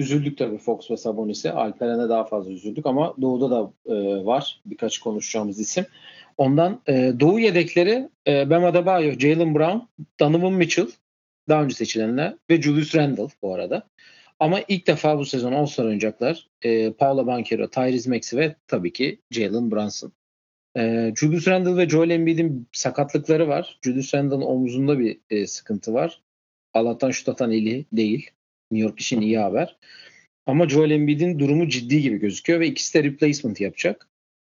[0.02, 1.52] üzüldük tabii Fox ve Sabonis'e.
[1.52, 5.86] Alperen'e daha fazla üzüldük ama Doğu'da da e, var birkaç konuşacağımız isim.
[6.38, 9.78] Ondan e, Doğu yedekleri e, Bam Adebayo, Jalen Brown,
[10.20, 10.88] Donovan Mitchell
[11.50, 13.84] daha önce seçilenler ve Julius Randle bu arada.
[14.40, 16.48] Ama ilk defa bu sezon All-Star oynayacaklar.
[16.62, 20.12] E, Paolo Banchero, Tyrese Maxey ve tabii ki Jalen Brunson.
[20.78, 23.80] E, Julius Randle ve Joel Embiid'in sakatlıkları var.
[23.82, 26.25] Julius Randle'ın omuzunda bir e, sıkıntı var.
[26.76, 28.30] Allah'tan şut atan eli değil.
[28.72, 29.78] New York için iyi haber.
[30.46, 34.08] Ama Joel Embiid'in durumu ciddi gibi gözüküyor ve ikisi de replacement yapacak.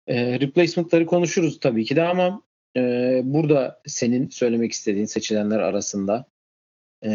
[0.07, 2.43] E, replacement'ları konuşuruz tabii ki de ama
[2.77, 2.81] e,
[3.25, 6.27] burada senin söylemek istediğin seçilenler arasında
[7.05, 7.11] e,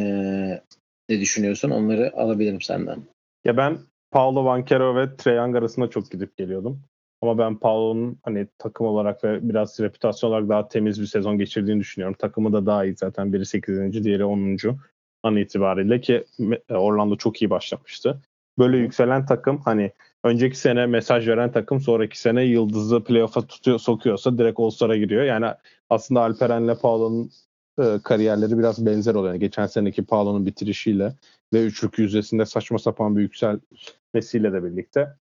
[1.09, 1.69] ne düşünüyorsun?
[1.69, 2.99] Onları alabilirim senden.
[3.45, 3.77] Ya ben
[4.11, 6.81] Paolo Banquero ve Trae arasında çok gidip geliyordum.
[7.21, 11.79] Ama ben Paolo'nun hani takım olarak ve biraz reputasyon olarak daha temiz bir sezon geçirdiğini
[11.79, 12.15] düşünüyorum.
[12.19, 13.33] Takımı da daha iyi zaten.
[13.33, 14.03] Biri 8.
[14.03, 14.57] diğeri 10.
[15.25, 16.25] an itibariyle ki
[16.69, 18.21] Orlando çok iyi başlamıştı.
[18.59, 19.91] Böyle yükselen takım hani
[20.23, 25.23] önceki sene mesaj veren takım sonraki sene yıldızı playoff'a tutuyor sokuyorsa direkt All-Star'a giriyor.
[25.23, 25.45] Yani
[25.89, 27.31] aslında Alperen'le Paolo'nun
[27.79, 29.33] e, kariyerleri biraz benzer oluyor.
[29.33, 31.13] Yani geçen seneki Paolo'nun bitirişiyle
[31.53, 35.15] ve üçlük yüzdesinde saçma sapan bir yükselmesiyle de birlikte.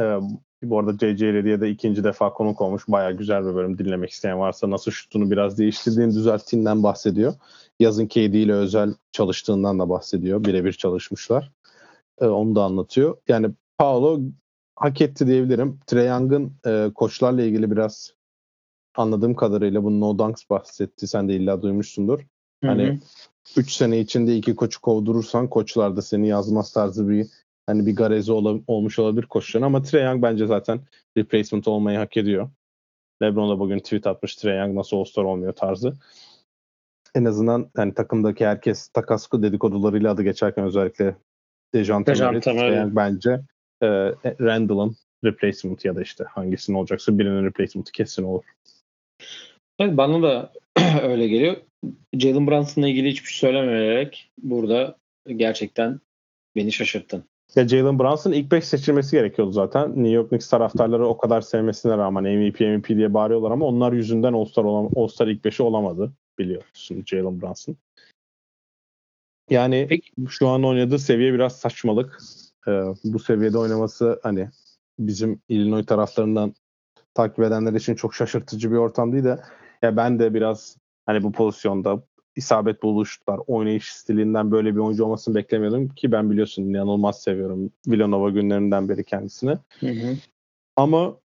[0.00, 0.18] E,
[0.62, 2.88] bu arada CC diye de ikinci defa konuk olmuş.
[2.88, 7.34] Baya güzel bir bölüm dinlemek isteyen varsa nasıl şutunu biraz değiştirdiğini düzelttiğinden bahsediyor.
[7.78, 10.44] Yazın KD ile özel çalıştığından da bahsediyor.
[10.44, 11.52] Birebir çalışmışlar.
[12.20, 13.16] E, onu da anlatıyor.
[13.28, 14.20] Yani Paolo
[14.76, 15.80] hak etti diyebilirim.
[15.86, 18.14] Trae Young'ın e, koçlarla ilgili biraz
[18.96, 21.06] anladığım kadarıyla bu No Dunks bahsetti.
[21.06, 22.20] Sen de illa duymuşsundur.
[22.64, 23.00] Hani
[23.56, 27.26] 3 sene içinde iki koçu kovdurursan koçlar da seni yazmaz tarzı bir
[27.66, 30.80] hani bir garezi ol, olmuş olabilir koçların ama Trae Young bence zaten
[31.16, 32.50] replacement olmayı hak ediyor.
[33.22, 35.94] LeBron da bugün tweet atmış Trae Young nasıl All-Star olmuyor tarzı.
[37.14, 41.16] En azından hani takımdaki herkes takas dedikodularıyla adı geçerken özellikle
[41.74, 43.40] Dejan Young bence
[43.82, 43.88] e,
[44.40, 48.44] Randall'ın replacement ya da işte hangisinin olacaksa birinin replacement'ı kesin olur.
[49.78, 50.52] Evet, bana da
[51.02, 51.56] öyle geliyor.
[52.14, 54.96] Jalen Brunson'la ilgili hiçbir şey söylemeyerek burada
[55.36, 56.00] gerçekten
[56.56, 57.24] beni şaşırttın.
[57.56, 59.90] Ya Jalen Brunson ilk 5 seçilmesi gerekiyordu zaten.
[59.90, 64.32] New York Knicks taraftarları o kadar sevmesine rağmen MVP MVP diye bağırıyorlar ama onlar yüzünden
[64.32, 67.76] All-Star, olam All-Star ilk 5'i olamadı biliyorsun Jalen Brunson.
[69.50, 70.10] Yani Peki.
[70.28, 72.18] şu an oynadığı seviye biraz saçmalık.
[72.68, 72.70] Ee,
[73.04, 74.48] bu seviyede oynaması hani
[74.98, 76.54] bizim Illinois taraflarından
[77.14, 79.40] takip edenler için çok şaşırtıcı bir ortam değil de
[79.82, 82.02] ya ben de biraz hani bu pozisyonda
[82.36, 88.30] isabet buluşlar, oynayış stilinden böyle bir oyuncu olmasını beklemiyordum ki ben biliyorsun inanılmaz seviyorum Villanova
[88.30, 89.58] günlerinden beri kendisini.
[89.80, 90.16] Hı hı.
[90.76, 91.16] Ama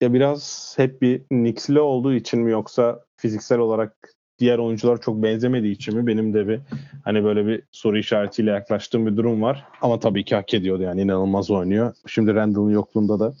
[0.00, 5.74] ya biraz hep bir Knicks'li olduğu için mi yoksa fiziksel olarak diğer oyuncular çok benzemediği
[5.74, 6.60] için mi benim de bir
[7.04, 9.64] hani böyle bir soru işaretiyle yaklaştığım bir durum var.
[9.80, 11.94] Ama tabii ki hak ediyordu yani inanılmaz oynuyor.
[12.06, 13.32] Şimdi Randall'ın yokluğunda da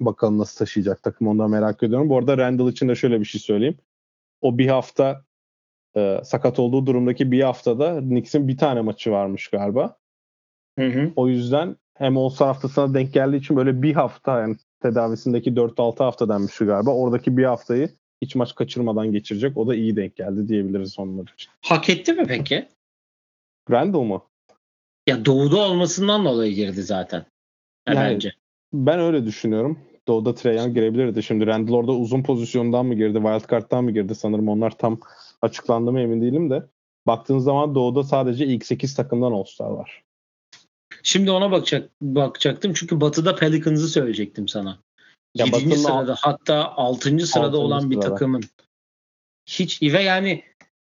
[0.00, 2.08] bakalım nasıl taşıyacak takım ondan merak ediyorum.
[2.08, 3.78] Bu arada Randall için de şöyle bir şey söyleyeyim.
[4.40, 5.24] O bir hafta
[5.96, 9.96] e, sakat olduğu durumdaki bir haftada Knicks'in bir tane maçı varmış galiba.
[10.78, 11.12] Hı hı.
[11.16, 16.28] O yüzden hem All-Star haftasına denk geldiği için böyle bir hafta yani tedavisindeki 4-6 hafta
[16.28, 16.90] denmişti galiba.
[16.90, 17.90] Oradaki bir haftayı
[18.22, 19.56] hiç maç kaçırmadan geçirecek.
[19.56, 21.50] O da iyi denk geldi diyebiliriz onlar için.
[21.62, 22.68] Hak etti mi peki?
[23.70, 24.22] Randall mı?
[25.08, 27.26] Ya doğuda olmasından dolayı girdi zaten.
[27.88, 28.32] Yani, bence.
[28.72, 29.78] Ben öyle düşünüyorum.
[30.08, 31.22] Doğuda Trae Young girebilirdi.
[31.22, 35.00] Şimdi Randall orada uzun pozisyondan mı girdi, wildcard'dan mı girdi sanırım onlar tam
[35.42, 36.66] açıklandı mı emin değilim de.
[37.06, 40.04] Baktığınız zaman Doğu'da sadece ilk 8 takımdan All-Star var.
[41.02, 44.78] Şimdi ona bakacak bakacaktım çünkü Batı'da Pelicans'ı söyleyecektim sana.
[45.34, 45.76] Ya 7.
[45.76, 47.26] sırada alt, hatta 6.
[47.26, 47.94] sırada olan sırada.
[47.94, 48.42] bir takımın
[49.46, 50.42] hiç ve yani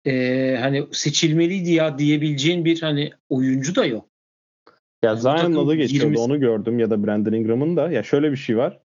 [0.07, 4.09] e, hani seçilmeliydi ya diyebileceğin bir hani oyuncu da yok.
[5.03, 6.18] Ya Zion'ın adı geçiyordu 20...
[6.18, 7.90] onu gördüm ya da Brandon Ingram'ın da.
[7.90, 8.81] Ya şöyle bir şey var.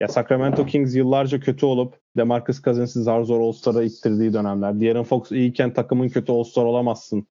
[0.00, 4.80] Ya Sacramento Kings yıllarca kötü olup DeMarcus Cousins'i zar zor All-Star'a ittirdiği dönemler.
[4.80, 7.26] De'Aaron Fox iyiyken takımın kötü All-Star olamazsın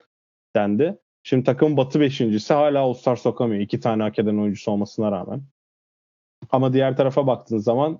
[0.56, 0.98] dendi.
[1.22, 3.60] Şimdi takım batı beşincisi hala All-Star sokamıyor.
[3.60, 5.42] iki tane hak eden oyuncusu olmasına rağmen.
[6.50, 7.98] Ama diğer tarafa baktığınız zaman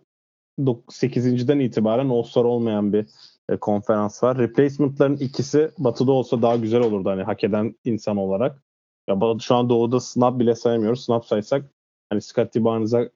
[0.59, 3.07] 8.den itibaren All-Star olmayan bir
[3.49, 4.39] e, konferans var.
[4.39, 8.63] Replacement'ların ikisi batıda olsa daha güzel olurdu hani hak eden insan olarak.
[9.09, 11.05] Ya şu an doğuda snap bile saymıyoruz.
[11.05, 11.65] Snap saysak
[12.11, 13.09] hani Scottie Barnes'a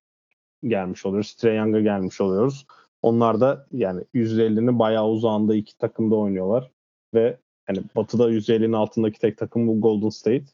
[0.65, 1.35] gelmiş oluyoruz.
[1.35, 2.67] Trey Young'a gelmiş oluyoruz.
[3.03, 6.71] Onlar da yani %50'nin bayağı uzağında iki takımda oynuyorlar.
[7.15, 10.45] Ve hani Batı'da %50'nin altındaki tek takım bu Golden State.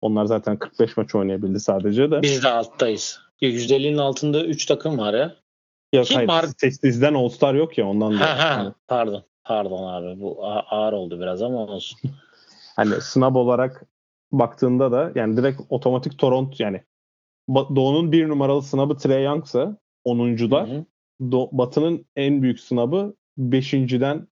[0.00, 2.22] Onlar zaten 45 maç oynayabildi sadece de.
[2.22, 3.25] Biz de alttayız.
[3.42, 5.36] %50'nin altında 3 takım var ya.
[5.92, 6.46] Yok Kim hayır var?
[6.58, 8.20] sessizden All Star yok ya ondan da.
[8.20, 9.22] Ha, ha, pardon.
[9.44, 11.98] Pardon abi bu ağır oldu biraz ama olsun.
[12.76, 13.86] hani snub olarak
[14.32, 16.82] baktığında da yani direkt otomatik Toronto yani
[17.48, 20.84] Doğu'nun bir numaralı snub'ı Trey Young'sa 10'uncular.
[21.52, 24.28] Batı'nın en büyük snub'ı 5.den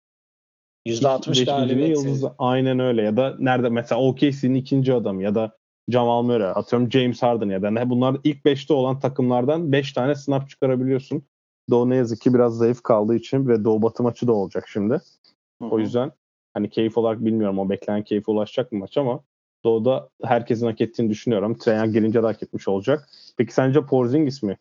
[0.87, 1.97] %60 galibiyet.
[1.97, 5.59] Yıldız, aynen öyle ya da nerede mesela OKC'nin ikinci adamı ya da
[5.89, 10.15] Jamal Murray atıyorum James Harden ya da ne bunlar ilk 5'te olan takımlardan 5 tane
[10.15, 11.23] snap çıkarabiliyorsun.
[11.71, 14.95] Doğu ne yazık ki biraz zayıf kaldığı için ve Doğu Batı maçı da olacak şimdi.
[14.95, 15.69] Hı-hı.
[15.71, 16.13] O yüzden
[16.55, 19.21] hani keyif olarak bilmiyorum o beklenen keyfe ulaşacak mı maç ama
[19.65, 21.59] Doğu'da herkesin hak ettiğini düşünüyorum.
[21.59, 23.09] Treyan gelince de hak etmiş olacak.
[23.37, 24.57] Peki sence Porzingis mi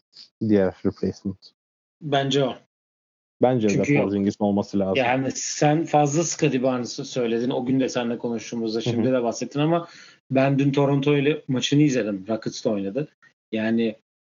[0.50, 1.52] diğer replacement?
[2.02, 2.54] Bence o.
[3.42, 4.96] Bence Çünkü de Porzingis olması lazım.
[4.96, 7.50] Yani sen fazla Scottie Barnes'ı söyledin.
[7.50, 9.14] O gün de seninle konuştuğumuzda şimdi Hı-hı.
[9.14, 9.88] de bahsettin ama
[10.32, 12.26] ben dün Toronto ile maçını izledim.
[12.28, 13.08] Rockets'ta oynadı.
[13.52, 13.96] Yani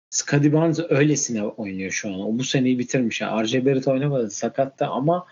[0.09, 2.19] Scottie Barnes öylesine oynuyor şu an.
[2.19, 3.21] O bu seneyi bitirmiş.
[3.21, 5.27] Yani RJ Barrett oynamadı sakatta ama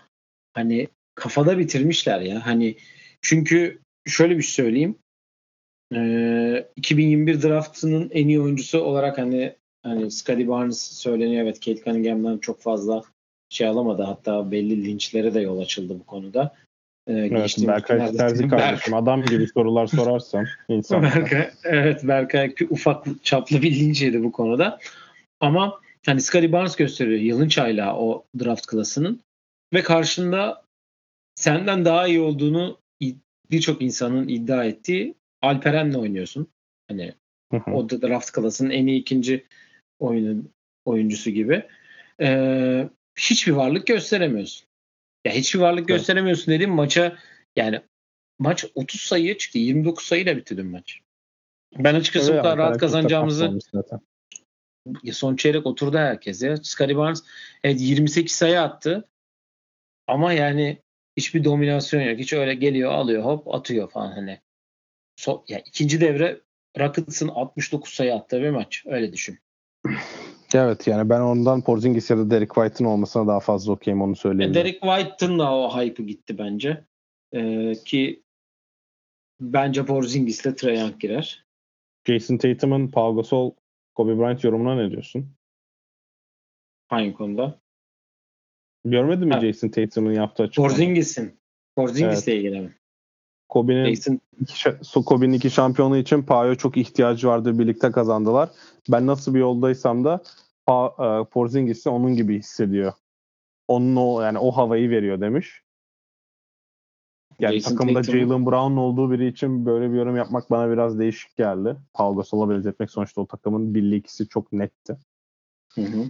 [0.52, 2.46] hani kafada bitirmişler ya.
[2.46, 2.76] Hani
[3.22, 4.98] çünkü şöyle bir şey söyleyeyim.
[5.94, 11.42] Ee, 2021 draftının en iyi oyuncusu olarak hani hani Scottie Barnes söyleniyor.
[11.42, 13.02] Evet Kate Cunningham'dan çok fazla
[13.48, 14.02] şey alamadı.
[14.02, 16.54] Hatta belli linçlere de yol açıldı bu konuda.
[17.06, 19.02] Ee, evet, Berkay Terzi kardeşim Berk...
[19.02, 21.02] adam gibi sorular sorarsam insan.
[21.02, 24.78] Berkay, evet Berkay ufak çaplı bir linç yedi bu konuda.
[25.40, 29.20] Ama hani Scottie Barnes gösteriyor yılın çaylağı o draft klasının
[29.74, 30.62] ve karşında
[31.34, 32.78] senden daha iyi olduğunu
[33.50, 36.46] birçok insanın iddia ettiği Alperen'le oynuyorsun.
[36.88, 37.12] Hani
[37.72, 39.44] o draft klasının en iyi ikinci
[39.98, 40.50] oyunun
[40.84, 41.62] oyuncusu gibi.
[42.20, 42.88] Ee,
[43.18, 44.63] hiçbir varlık gösteremiyorsun.
[45.24, 45.88] Ya hiçbir varlık evet.
[45.88, 47.16] gösteremiyorsun dediğim maça
[47.56, 47.80] yani
[48.38, 49.58] maç 30 sayıya çıktı.
[49.58, 51.00] 29 sayıyla bitti dün maç.
[51.78, 53.58] Ben açıkçası evet, bu kadar rahat kazanacağımızı
[55.12, 56.56] son çeyrek oturdu herkes ya.
[56.56, 57.22] Scottie Barnes
[57.64, 59.08] evet 28 sayı attı.
[60.06, 60.78] Ama yani
[61.16, 62.18] hiçbir dominasyon yok.
[62.18, 64.40] Hiç öyle geliyor alıyor hop atıyor falan hani.
[65.16, 66.40] So, ya ikinci devre
[66.78, 68.82] Rockets'ın 69 sayı attığı bir maç.
[68.86, 69.38] Öyle düşün.
[70.54, 74.50] Evet yani ben ondan Porzingis ya da Derek White'ın olmasına daha fazla okeyim onu söyleyeyim.
[74.52, 76.84] E, Derek White'ın da o hype'ı gitti bence.
[77.32, 78.22] Ee, ki
[79.40, 81.46] bence Porzingis ile Trae Young girer.
[82.08, 83.50] Jason Tatum'un Paul Gasol
[83.94, 85.32] Kobe Bryant yorumuna ne diyorsun?
[86.88, 87.60] Hangi konuda?
[88.84, 89.40] Görmedin mi ha.
[89.40, 90.68] Jason Tatum'un yaptığı açıklama?
[90.68, 91.40] Porzingis'in.
[91.76, 92.38] Porzingis'le evet.
[92.38, 92.74] ilgili mi?
[93.54, 93.84] Kobe'nin
[94.40, 97.58] iki, Kobe'nin iki şampiyonu için Pao'ya çok ihtiyacı vardı.
[97.58, 98.48] Birlikte kazandılar.
[98.88, 100.22] Ben nasıl bir yoldaysam da
[100.66, 102.92] pa, e, Porzingis'i onun gibi hissediyor.
[103.68, 105.62] Onun o yani o havayı veriyor demiş.
[107.40, 111.36] Yani Jason takımda Jalen Brown olduğu biri için böyle bir yorum yapmak bana biraz değişik
[111.36, 111.76] geldi.
[111.92, 114.96] Paul Gasol'a benzetmek sonuçta o takımın birliği ikisi çok netti.
[115.74, 116.04] Hı hı.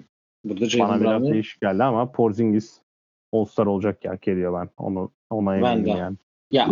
[0.44, 2.78] Burada Jalen bana biraz değişik geldi ama Porzingis
[3.32, 4.68] All-Star olacak ya geliyor ben.
[4.78, 6.16] Onu ona eminim yani.
[6.50, 6.70] Ya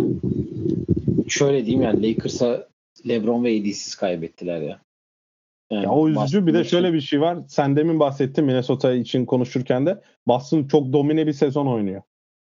[1.27, 2.67] şöyle diyeyim yani Lakers'a
[3.07, 4.81] LeBron ve AD'siz kaybettiler ya.
[5.71, 7.37] Yani ya o üzücü bir de şöyle bir şey var.
[7.47, 12.01] Sen demin bahsettin Minnesota için konuşurken de Boston çok domine bir sezon oynuyor.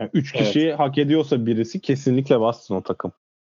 [0.00, 0.78] Yani üç kişiyi evet.
[0.78, 3.12] hak ediyorsa birisi kesinlikle Boston o takım.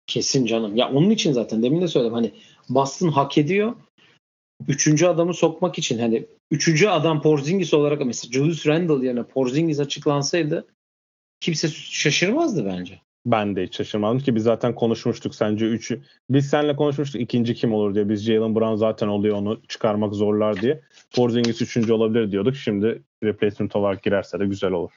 [0.07, 0.75] Kesin canım.
[0.75, 2.31] Ya onun için zaten demin de söyledim hani
[2.69, 3.75] Boston hak ediyor.
[4.67, 10.67] Üçüncü adamı sokmak için hani üçüncü adam Porzingis olarak mesela Julius Randle yerine Porzingis açıklansaydı
[11.39, 13.01] kimse şaşırmazdı bence.
[13.25, 16.01] Ben de hiç şaşırmadım ki biz zaten konuşmuştuk sence 3'ü.
[16.29, 18.09] Biz seninle konuşmuştuk ikinci kim olur diye.
[18.09, 20.81] Biz Jalen Brown zaten oluyor onu çıkarmak zorlar diye.
[21.15, 22.55] Porzingis üçüncü olabilir diyorduk.
[22.55, 24.91] Şimdi replacement olarak girerse de güzel olur.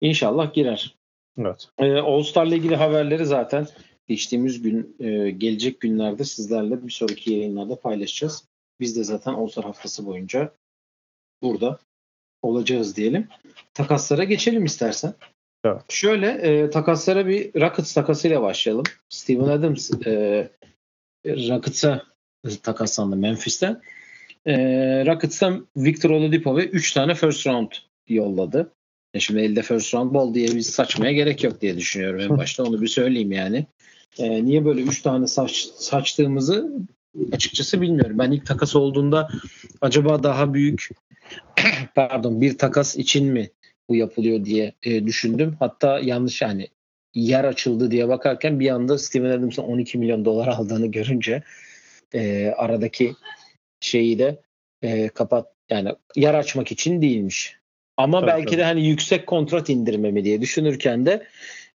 [0.00, 0.94] İnşallah girer.
[1.38, 1.68] Evet.
[1.78, 3.66] Ee, All Star'la ilgili haberleri zaten
[4.08, 8.44] geçtiğimiz gün e, gelecek günlerde sizlerle bir sonraki yayınlarda paylaşacağız.
[8.80, 10.52] Biz de zaten All Star haftası boyunca
[11.42, 11.78] burada
[12.42, 13.28] olacağız diyelim.
[13.74, 15.14] Takaslara geçelim istersen.
[15.64, 15.82] Evet.
[15.88, 18.84] Şöyle e, takaslara bir Rockets takasıyla başlayalım.
[19.08, 20.48] Steven Adams e,
[21.26, 22.02] Rockets'a
[22.62, 23.80] takaslandı Memphis'ten.
[24.46, 24.54] E,
[25.06, 27.70] Rockets'tan Victor Oladipo ve 3 tane first round
[28.08, 28.72] yolladı.
[29.14, 32.64] E şimdi elde first round bol diye biz saçmaya gerek yok diye düşünüyorum en başta.
[32.64, 33.66] Onu bir söyleyeyim yani.
[34.18, 36.72] E, niye böyle 3 tane saç, saçtığımızı
[37.32, 38.18] açıkçası bilmiyorum.
[38.18, 39.28] Ben ilk takas olduğunda
[39.80, 40.88] acaba daha büyük
[41.94, 43.50] pardon bir takas için mi
[43.90, 45.56] bu yapılıyor diye e, düşündüm.
[45.58, 46.68] Hatta yanlış yani
[47.14, 51.42] yer açıldı diye bakarken bir anda Steven Adams'ın 12 milyon dolar aldığını görünce
[52.14, 53.14] e, aradaki
[53.80, 54.40] şeyi de
[54.82, 57.56] e, kapat yani yer açmak için değilmiş.
[57.96, 58.58] Ama tabii, belki tabii.
[58.58, 61.26] de hani yüksek kontrat indirmemi diye düşünürken de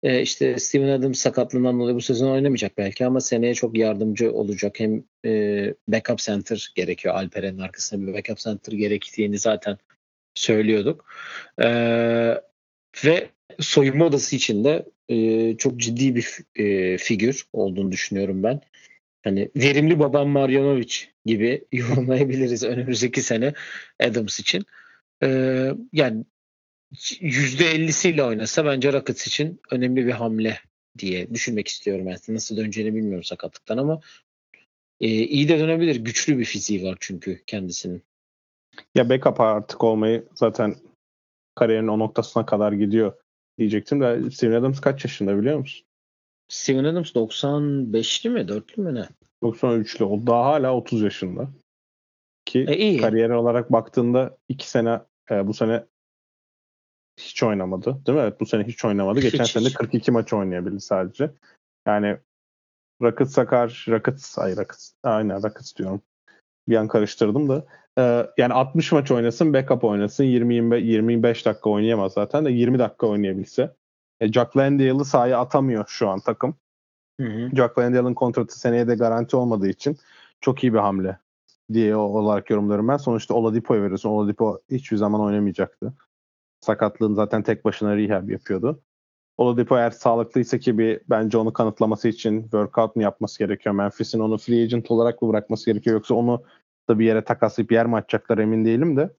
[0.02, 4.80] e, işte Steven Adams sakatlığından dolayı bu sezon oynamayacak belki ama seneye çok yardımcı olacak.
[4.80, 7.14] Hem e, backup center gerekiyor.
[7.14, 9.78] Alperen'in arkasında bir backup center gerektiğini zaten
[10.34, 11.06] söylüyorduk.
[11.62, 12.40] Ee,
[13.04, 18.60] ve soyunma odası için de e, çok ciddi bir e, figür olduğunu düşünüyorum ben.
[19.24, 20.94] Hani verimli babam Marjanovic
[21.26, 23.52] gibi yorumlayabiliriz önümüzdeki sene
[24.00, 24.64] Adams için.
[25.22, 25.28] E,
[25.92, 26.24] yani
[26.94, 30.60] %50'siyle oynasa bence Rockets için önemli bir hamle
[30.98, 32.08] diye düşünmek istiyorum.
[32.08, 34.00] Yani nasıl döneceğini bilmiyorum sakatlıktan ama
[35.00, 35.96] e, iyi de dönebilir.
[35.96, 38.02] Güçlü bir fiziği var çünkü kendisinin.
[38.94, 40.74] Ya backup artık olmayı zaten
[41.54, 43.12] kariyerin o noktasına kadar gidiyor
[43.58, 45.86] diyecektim de Steven Adams kaç yaşında biliyor musun?
[46.48, 48.40] Steven Adams 95'li mi?
[48.40, 49.08] 4'lü mü ne?
[49.42, 50.04] 93'lü.
[50.04, 51.48] O daha hala 30 yaşında.
[52.44, 53.00] Ki e, iyi.
[53.00, 55.84] kariyer olarak baktığında 2 sene e, bu sene
[57.20, 58.06] hiç oynamadı.
[58.06, 58.22] Değil mi?
[58.22, 59.20] Evet bu sene hiç oynamadı.
[59.20, 59.52] Geçen hiç.
[59.52, 61.30] sene 42 maç oynayabildi sadece.
[61.86, 62.16] Yani
[63.02, 66.02] Rockets Sakar, Rockets, ay Rockets, aynen Rockets diyorum.
[66.68, 67.66] Bir an karıştırdım da.
[67.98, 70.24] Ee, yani 60 maç oynasın, backup oynasın.
[70.24, 73.74] 20-25 dakika oynayamaz zaten de 20 dakika oynayabilse.
[74.20, 76.56] E, Jack Landale'ı sahaya atamıyor şu an takım.
[77.20, 77.56] Hı hı.
[77.56, 79.96] Jack Landale'ın kontratı seneye de garanti olmadığı için
[80.40, 81.18] çok iyi bir hamle
[81.72, 82.96] diye olarak yorumluyorum ben.
[82.96, 84.10] Sonuçta Oladipo'ya veriyorsun.
[84.10, 85.94] Oladipo hiçbir zaman oynamayacaktı.
[86.60, 88.82] Sakatlığın zaten tek başına rehab yapıyordu.
[89.36, 93.74] Oladipo eğer sağlıklıysa ki bir bence onu kanıtlaması için workout mu yapması gerekiyor?
[93.74, 95.94] Memphis'in onu free agent olarak mı bırakması gerekiyor?
[95.94, 96.42] Yoksa onu
[96.88, 99.10] da bir yere takaslayıp yer mi açacaklar emin değilim de.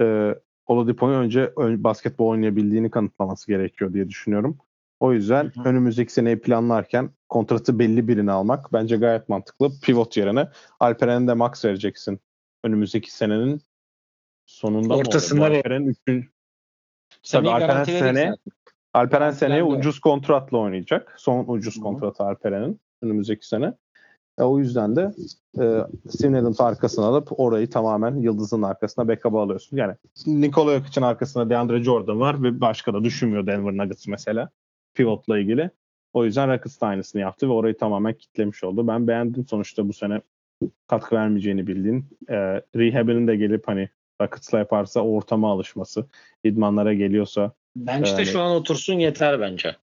[0.00, 0.34] E,
[0.66, 4.58] Oladipo'nun önce ön, basketbol oynayabildiğini kanıtlaması gerekiyor diye düşünüyorum.
[5.00, 5.68] O yüzden hı hı.
[5.68, 9.80] önümüzdeki seneyi planlarken kontratı belli birini almak bence gayet mantıklı.
[9.82, 10.48] Pivot yerine
[10.80, 12.20] Alperen'e de max vereceksin.
[12.64, 13.60] Önümüzdeki senenin
[14.46, 16.28] sonunda Ortasında mı Alperen'in üçüncü
[17.32, 18.34] Tabii Alperen sene
[18.94, 21.14] Alperen seneye ucuz kontratla oynayacak.
[21.16, 23.74] Son ucuz kontratı Alperen'in önümüzdeki sene.
[24.38, 25.12] E, o yüzden de
[25.60, 25.64] e,
[26.10, 29.76] Steven Adams'ı arkasına alıp orayı tamamen Yıldız'ın arkasına backup'a alıyorsun.
[29.76, 29.94] Yani
[30.26, 34.50] Nikola Jokic'in arkasında DeAndre Jordan var ve başka da düşünmüyor Denver Nuggets mesela
[34.94, 35.70] pivotla ilgili.
[36.12, 38.88] O yüzden Rockets da aynısını yaptı ve orayı tamamen kitlemiş oldu.
[38.88, 40.20] Ben beğendim sonuçta bu sene
[40.86, 42.04] katkı vermeyeceğini bildiğin.
[42.28, 42.36] E,
[42.76, 43.88] rehab'inin de gelip hani
[44.22, 46.06] Rockets'la yaparsa ortama alışması,
[46.44, 47.52] idmanlara geliyorsa.
[47.76, 49.76] Bence de şu an otursun yeter bence.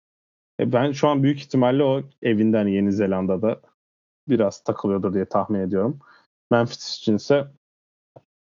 [0.61, 3.61] E ben şu an büyük ihtimalle o evinden Yeni Zelanda'da
[4.29, 5.99] biraz takılıyordur diye tahmin ediyorum.
[6.51, 7.47] Memphis için ise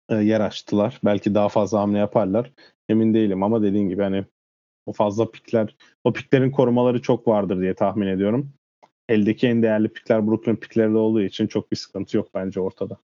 [0.09, 0.99] e, yer açtılar.
[1.05, 2.51] Belki daha fazla hamle yaparlar.
[2.89, 4.25] Emin değilim ama dediğin gibi hani
[4.86, 8.53] o fazla pikler, o piklerin korumaları çok vardır diye tahmin ediyorum.
[9.09, 12.97] Eldeki en değerli pikler Brooklyn pikleri de olduğu için çok bir sıkıntı yok bence ortada.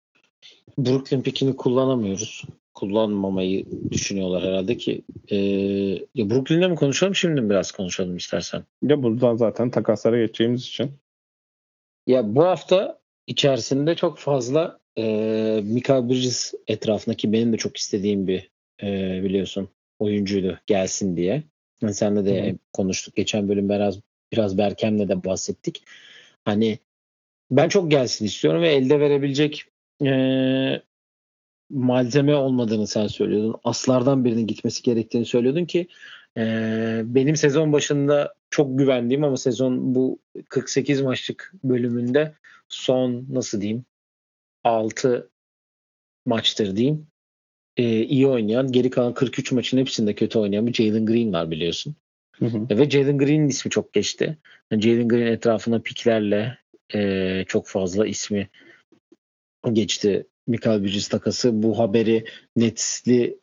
[0.79, 2.45] Brooklyn pikini kullanamıyoruz.
[2.75, 5.03] Kullanmamayı düşünüyorlar herhalde ki.
[5.29, 5.37] Ee,
[6.15, 8.65] ya Brooklyn'de mi konuşalım şimdi mi biraz konuşalım istersen?
[8.83, 10.91] Ya buradan zaten takaslara geçeceğimiz için.
[12.09, 18.51] Ya bu hafta içerisinde çok fazla e, Mika Bridges etrafındaki benim de çok istediğim bir
[18.83, 19.69] e, biliyorsun
[19.99, 21.43] oyuncuydu gelsin diye.
[21.81, 22.57] Yani senle de Hı.
[22.73, 23.17] konuştuk.
[23.17, 24.01] Geçen bölüm biraz
[24.33, 25.83] biraz Berkem'le de bahsettik.
[26.45, 26.79] Hani
[27.51, 29.65] ben çok gelsin istiyorum ve elde verebilecek
[30.05, 30.83] e,
[31.71, 33.61] malzeme olmadığını sen söylüyordun.
[33.65, 35.89] Aslardan birinin gitmesi gerektiğini söylüyordun ki
[36.37, 36.43] e,
[37.05, 42.35] benim sezon başında çok güvendiğim ama sezon bu 48 maçlık bölümünde
[42.69, 43.85] son nasıl diyeyim
[44.65, 45.31] 6
[46.27, 47.07] maçtır diyeyim
[47.79, 51.97] e, iyi oynayan geri kalan 43 maçın hepsinde kötü oynayan bir Jalen Green var biliyorsun.
[52.39, 52.79] Hı hı.
[52.79, 54.39] Ve Jalen Green'in ismi çok geçti.
[54.71, 56.59] Yani Jalen Green etrafına piklerle
[56.95, 58.49] e, çok fazla ismi
[59.73, 60.27] geçti.
[60.47, 62.25] Michael Bridges takası bu haberi
[62.57, 63.39] Nets'li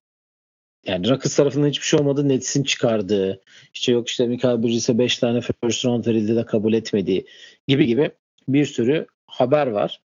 [0.85, 2.29] yani Rockets tarafından hiçbir şey olmadı.
[2.29, 3.41] Nets'in çıkardığı
[3.73, 7.25] işte yok işte Michael Bridges'e 5 tane first round verildi de kabul etmediği
[7.67, 8.11] gibi gibi
[8.47, 10.01] bir sürü haber var.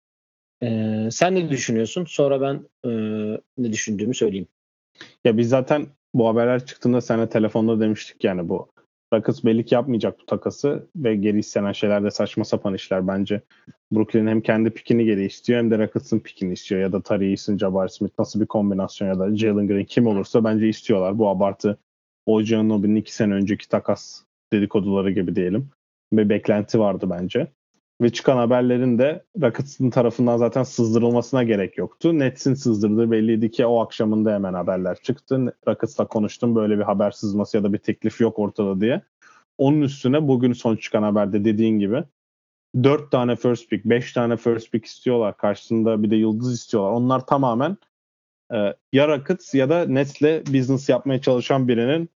[0.62, 2.05] Ee, sen ne düşünüyorsun?
[2.05, 2.91] Sonra ben e,
[3.59, 4.49] ne düşündüğümü söyleyeyim.
[5.25, 8.69] Ya biz zaten bu haberler çıktığında sana telefonda demiştik yani bu
[9.12, 13.40] Rockets belli ki yapmayacak bu takası ve geri istenen şeyler de saçma sapan işler bence.
[13.92, 17.59] Brooklyn hem kendi pikini geri istiyor hem de Rockets'ın pikini istiyor ya da Tari Eason,
[17.59, 21.19] Jabari Smith nasıl bir kombinasyon ya da Jalen Green kim olursa bence istiyorlar.
[21.19, 21.79] Bu abartı
[22.27, 25.71] OG Anunoby'nin iki sene önceki takas dedikoduları gibi diyelim.
[26.13, 27.46] Ve beklenti vardı bence.
[28.01, 32.19] Ve çıkan haberlerin de Rockets'ın tarafından zaten sızdırılmasına gerek yoktu.
[32.19, 35.57] Nets'in sızdırdığı belliydi ki o akşamında hemen haberler çıktı.
[35.69, 39.03] Rockets'la konuştum böyle bir haber sızması ya da bir teklif yok ortada diye.
[39.59, 42.05] Onun üstüne bugün son çıkan haberde dediğin gibi
[42.83, 45.37] 4 tane first pick, 5 tane first pick istiyorlar.
[45.37, 46.92] Karşısında bir de yıldız istiyorlar.
[46.92, 47.77] Onlar tamamen
[48.53, 52.11] e, ya Rockets ya da Nets'le business yapmaya çalışan birinin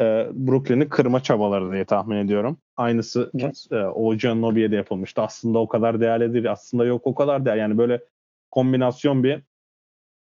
[0.00, 2.58] e, Brooklyn'i kırma çabaları diye tahmin ediyorum.
[2.76, 3.30] Aynısı
[3.70, 5.22] e, Ojan Nobi'ye de yapılmıştı.
[5.22, 6.52] Aslında o kadar değerli değil.
[6.52, 7.60] Aslında yok o kadar değerli.
[7.60, 8.00] Yani böyle
[8.50, 9.42] kombinasyon bir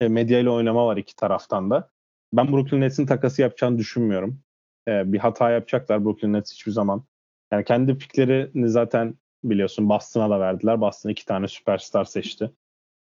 [0.00, 1.90] e, medya ile oynama var iki taraftan da.
[2.32, 4.40] Ben Brooklyn Nets'in takası yapacağını düşünmüyorum.
[4.88, 6.04] E, bir hata yapacaklar.
[6.04, 7.04] Brooklyn Nets hiçbir zaman
[7.52, 9.14] Yani kendi piklerini zaten
[9.44, 10.80] biliyorsun Boston'a da verdiler.
[10.80, 12.50] Boston iki tane süperstar seçti.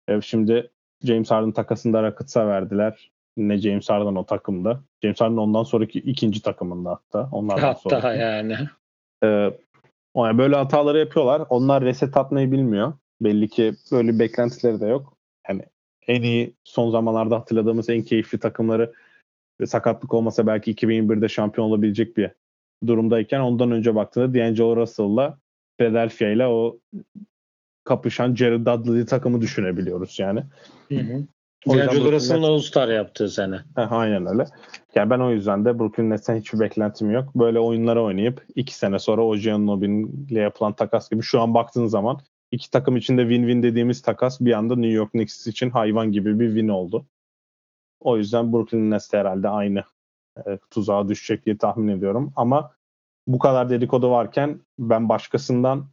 [0.09, 0.71] E şimdi
[1.03, 3.13] James Harden takasında Rockets'a verdiler.
[3.37, 4.81] Ne James Harden o takımda.
[5.03, 7.29] James Harden ondan sonraki ikinci takımında hatta.
[7.33, 8.21] Onlardan hatta sonraki.
[8.21, 8.57] yani.
[9.25, 9.51] Ee,
[10.17, 11.43] yani böyle hataları yapıyorlar.
[11.49, 12.93] Onlar reset atmayı bilmiyor.
[13.21, 15.17] Belli ki böyle beklentileri de yok.
[15.49, 15.63] Yani
[16.07, 18.93] en iyi son zamanlarda hatırladığımız en keyifli takımları
[19.61, 22.31] ve sakatlık olmasa belki 2021'de şampiyon olabilecek bir
[22.87, 25.39] durumdayken ondan önce baktığında D'Angelo Russell'la
[25.79, 26.79] Philadelphia ile o
[27.85, 30.43] kapışan Jared Dudley takımı düşünebiliyoruz yani.
[30.89, 31.25] Hı hı.
[31.67, 33.57] O yüzden D'Angelo Brooklyn Russell'ın Nets- All-Star yaptığı sene.
[33.77, 34.45] Heh, aynen öyle.
[34.95, 37.35] Yani ben o yüzden de Brooklyn Nets'ten hiçbir beklentim yok.
[37.35, 42.21] Böyle oyunlara oynayıp iki sene sonra OG Anunoby'yle yapılan takas gibi şu an baktığın zaman
[42.51, 46.47] iki takım içinde win-win dediğimiz takas bir anda New York Knicks için hayvan gibi bir
[46.49, 47.07] win oldu.
[48.01, 49.85] O yüzden Brooklyn Nets de herhalde aynı
[50.47, 52.33] e, tuzağa düşecek diye tahmin ediyorum.
[52.37, 52.73] Ama
[53.27, 55.87] bu kadar dedikodu varken ben başkasından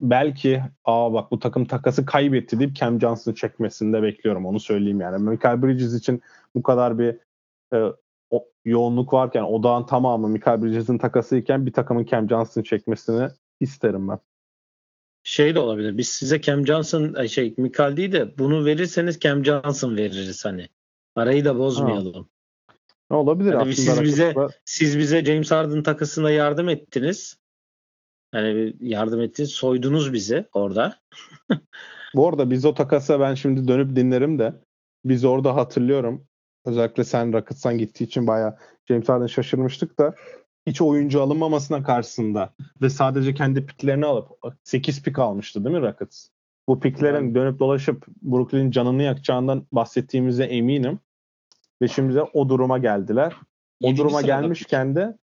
[0.00, 5.00] belki aa bak bu takım takası kaybetti deyip Cam Johnson çekmesini de bekliyorum onu söyleyeyim
[5.00, 5.30] yani.
[5.30, 6.22] Michael Bridges için
[6.54, 7.16] bu kadar bir
[7.74, 7.92] e,
[8.30, 13.28] o, yoğunluk varken odağın tamamı Michael Bridges'in takasıyken bir takımın Cam Johnson çekmesini
[13.60, 14.18] isterim ben.
[15.22, 15.98] Şey de olabilir.
[15.98, 20.68] Biz size Cam Johnson ay şey Mikal değil de bunu verirseniz Cam Johnson veririz hani.
[21.16, 22.28] Arayı da bozmayalım.
[23.10, 23.74] Ne olabilir Hani aslında.
[23.94, 27.38] siz bize- rakipte- Siz bize James Harden takasına yardım ettiniz.
[28.32, 30.98] Hani yardım ettiniz, soydunuz bizi orada.
[32.14, 34.54] Bu arada biz o takasa ben şimdi dönüp dinlerim de
[35.04, 36.26] biz orada hatırlıyorum.
[36.64, 38.56] Özellikle sen Rockets'tan gittiği için bayağı
[38.88, 40.14] James Harden şaşırmıştık da
[40.66, 44.28] hiç oyuncu alınmamasına karşısında ve sadece kendi piklerini alıp
[44.64, 46.28] 8 pik almıştı değil mi Rockets?
[46.68, 47.34] Bu piklerin Evet.
[47.34, 51.00] dönüp dolaşıp Brooklyn'in canını yakacağından bahsettiğimize eminim.
[51.82, 53.32] Ve şimdi de o duruma geldiler.
[53.82, 55.18] O Yedinci duruma gelmişken de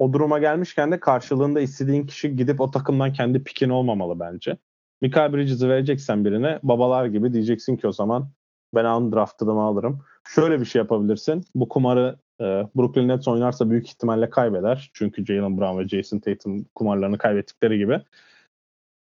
[0.00, 4.56] o duruma gelmişken de karşılığında istediğin kişi gidip o takımdan kendi pikin olmamalı bence.
[5.02, 8.30] Michael Bridges'i vereceksen birine babalar gibi diyeceksin ki o zaman
[8.74, 10.04] ben undrafted'ımı alırım.
[10.28, 11.44] Şöyle bir şey yapabilirsin.
[11.54, 12.44] Bu kumarı e,
[12.76, 14.90] Brooklyn Nets oynarsa büyük ihtimalle kaybeder.
[14.94, 18.00] Çünkü Jalen Brown ve Jason Tatum kumarlarını kaybettikleri gibi.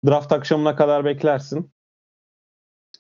[0.08, 1.72] Draft akşamına kadar beklersin.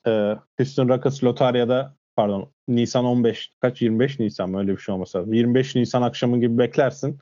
[0.07, 5.23] E, Houston Rockets Lotarya'da pardon Nisan 15 kaç 25 Nisan mı öyle bir şey olmasa
[5.27, 7.19] 25 Nisan akşamı gibi beklersin.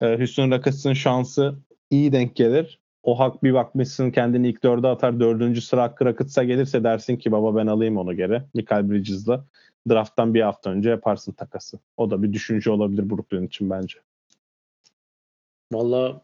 [0.00, 1.54] E, Houston Rockets'ın şansı
[1.90, 2.80] iyi denk gelir.
[3.02, 5.20] O hak bir bakmışsın kendini ilk dörde atar.
[5.20, 8.42] Dördüncü sıra hakkı Rockets'a gelirse dersin ki baba ben alayım onu geri.
[8.54, 9.44] Michael Bridges'la.
[9.88, 11.78] Draft'tan bir hafta önce yaparsın takası.
[11.96, 13.98] O da bir düşünce olabilir Brooklyn için bence.
[15.72, 16.22] Valla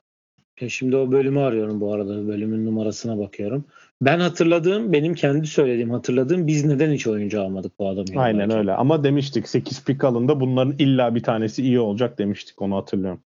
[0.68, 2.28] şimdi o bölümü arıyorum bu arada.
[2.28, 3.64] Bölümün numarasına bakıyorum.
[4.02, 8.06] Ben hatırladığım, benim kendi söylediğim hatırladığım biz neden hiç oyuncu almadık bu adamı?
[8.16, 8.58] Aynen yollarken?
[8.58, 8.72] öyle.
[8.72, 12.62] Ama demiştik 8 pick alında bunların illa bir tanesi iyi olacak demiştik.
[12.62, 13.20] Onu hatırlıyorum.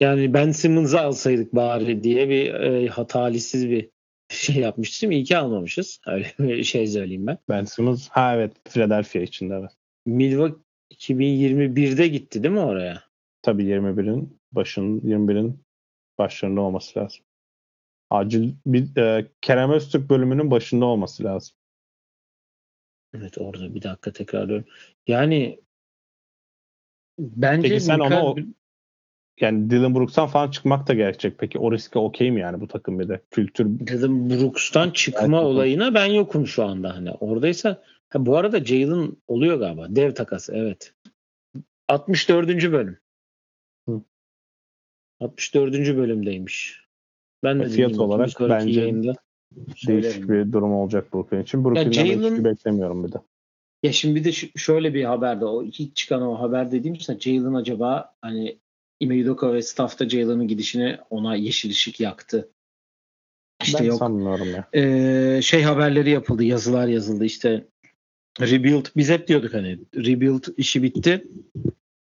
[0.00, 3.90] Yani Ben Simmons'ı alsaydık bari diye bir e, hatalisiz bir
[4.28, 5.10] şey yapmıştım.
[5.10, 6.00] İyi ki almamışız.
[6.06, 7.38] Öyle bir şey söyleyeyim ben.
[7.48, 9.70] Ben Simmons ha evet Philadelphia için de evet.
[10.06, 13.02] Milwaukee 2021'de gitti değil mi oraya?
[13.42, 15.64] Tabii 21'in başın 21'in
[16.18, 17.24] başlarında olması lazım.
[18.10, 21.56] Acil bir e, Kerem Öztürk bölümünün başında olması lazım.
[23.16, 24.64] Evet orada bir dakika tekrarlıyorum.
[25.06, 25.60] Yani
[27.18, 28.36] bence Peki sen Mikael- ona o-
[29.40, 31.38] Yani Dylan Brooks'tan falan çıkmak da gerekecek.
[31.38, 33.20] Peki o riske okey mi yani bu takım bir de?
[33.30, 37.10] Kültür Dylan Brooks'tan çıkma bu- olayına ben yokum şu anda hani.
[37.10, 39.86] Oradaysa ha, bu arada Jalen oluyor galiba.
[39.90, 40.94] Dev takası evet.
[41.88, 42.48] 64.
[42.72, 42.98] bölüm.
[43.88, 44.00] Hı.
[45.20, 45.72] 64.
[45.96, 46.84] bölümdeymiş.
[47.42, 48.40] Ben de Fiyat dinleyeyim bakayım.
[48.40, 49.14] olarak bence yayında
[49.86, 51.64] değişik bir durum olacak Brooklyn için.
[51.64, 53.16] Brooklyn'den Jalen- hiçbir beklemiyorum bir de.
[53.82, 57.54] Ya şimdi bir de şöyle bir haberde o ilk çıkan o haber dediğim işte Jalen
[57.54, 58.58] acaba hani
[59.00, 62.50] Ime Udoka ve staff'ta Jalen'ın gidişine ona yeşil ışık yaktı.
[63.62, 64.68] İşte ben yok sanmıyorum ya.
[64.74, 67.66] Ee, şey haberleri yapıldı, yazılar yazıldı işte
[68.40, 71.24] rebuild biz hep diyorduk hani rebuild işi bitti.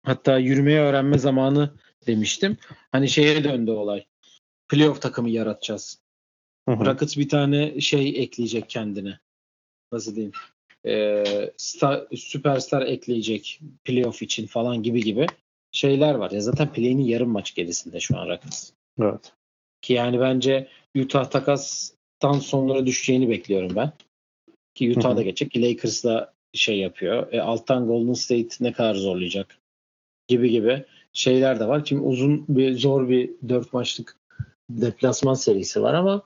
[0.04, 1.74] Hatta yürümeyi öğrenme zamanı
[2.08, 2.58] demiştim.
[2.92, 4.06] Hani şeye döndü olay.
[4.68, 6.00] Playoff takımı yaratacağız.
[6.70, 6.86] Hı hı.
[6.86, 9.20] Rockets bir tane şey ekleyecek kendine.
[9.92, 10.34] Nasıl diyeyim?
[10.86, 15.28] Ee, star, süperstar ekleyecek playoff için falan gibi gibi
[15.76, 16.32] şeyler var.
[16.32, 18.72] Ya zaten play'inin yarım maç gerisinde şu an Rockets.
[19.02, 19.34] Evet.
[19.82, 20.68] Ki yani bence
[20.98, 23.92] Utah takastan sonra düşeceğini bekliyorum ben.
[24.76, 25.24] Ki Utah Hı da hı.
[25.24, 25.52] geçecek.
[25.52, 27.34] Ki Lakers da şey yapıyor.
[27.34, 29.58] E, alttan Golden State ne kadar zorlayacak
[30.28, 31.82] gibi gibi şeyler de var.
[31.86, 34.18] Şimdi uzun bir zor bir dört maçlık
[34.70, 36.22] deplasman serisi var ama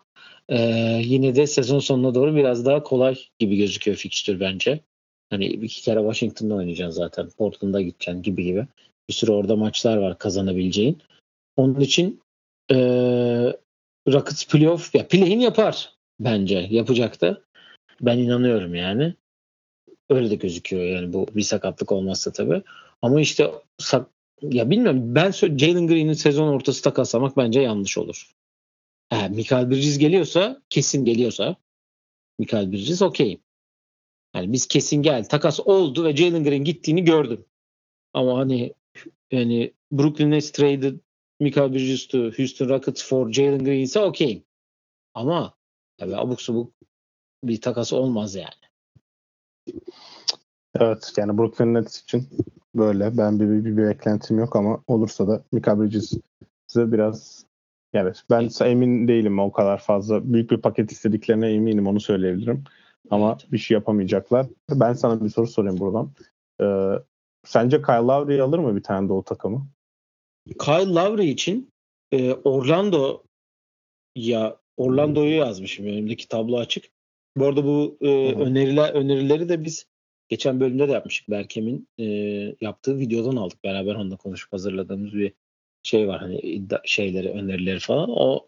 [0.50, 0.58] e,
[1.04, 4.80] yine de sezon sonuna doğru biraz daha kolay gibi gözüküyor fikstür bence.
[5.30, 7.30] Hani iki kere Washington'da oynayacaksın zaten.
[7.30, 8.68] Portland'a gideceksin gibi gibi.
[9.10, 11.02] Bir sürü orada maçlar var kazanabileceğin.
[11.58, 12.22] Onun için
[12.72, 12.76] e,
[14.08, 16.68] Rockets playoff ya play'in yapar bence.
[16.70, 17.42] Yapacak da.
[18.02, 19.14] Ben inanıyorum yani.
[20.10, 22.62] Öyle de gözüküyor yani bu bir sakatlık olmazsa tabii.
[23.02, 23.52] Ama işte
[24.42, 28.32] ya bilmiyorum ben Jalen Green'in sezon ortası takaslamak bence yanlış olur.
[29.12, 31.56] Eğer Mikael Bridges geliyorsa kesin geliyorsa
[32.40, 33.40] Mikael Bridges okeyim.
[34.36, 37.46] Yani biz kesin gel takas oldu ve Jalen Green gittiğini gördüm.
[38.14, 38.74] Ama hani
[39.32, 41.00] yani Brooklyn Nets traded
[41.40, 44.44] Mikael Bridges to Houston Rockets for Jalen Green ise okeyim.
[45.14, 45.54] Ama
[45.98, 46.74] tabii abuk subuk
[47.44, 48.50] bir takas olmaz yani.
[50.76, 52.28] Evet yani Brooklyn Nets için
[52.76, 53.18] böyle.
[53.18, 57.46] Ben bir, bir, bir, bir beklentim yok ama olursa da Mika Bridges'ı biraz
[57.94, 60.34] yani ben emin değilim o kadar fazla.
[60.34, 62.64] Büyük bir paket istediklerine eminim onu söyleyebilirim.
[63.10, 63.52] Ama evet.
[63.52, 64.48] bir şey yapamayacaklar.
[64.70, 66.12] Ben sana bir soru sorayım buradan.
[66.62, 66.66] Ee,
[67.46, 69.68] sence Kyle Lowry alır mı bir tane doğu takımı?
[70.60, 71.74] Kyle Lowry için
[72.12, 73.24] e, Orlando
[74.16, 76.86] ya Orlando'yu yazmışım önümdeki tablo açık.
[77.38, 79.86] Bu arada bu e, öneriler önerileri de biz
[80.30, 81.30] geçen bölümde de yapmıştık.
[81.30, 82.06] Berkem'in e,
[82.62, 83.64] yaptığı videodan aldık.
[83.64, 85.34] Beraber onunla konuşup hazırladığımız bir
[85.84, 86.20] şey var.
[86.20, 88.10] Hani iddia, şeyleri, önerileri falan.
[88.10, 88.48] O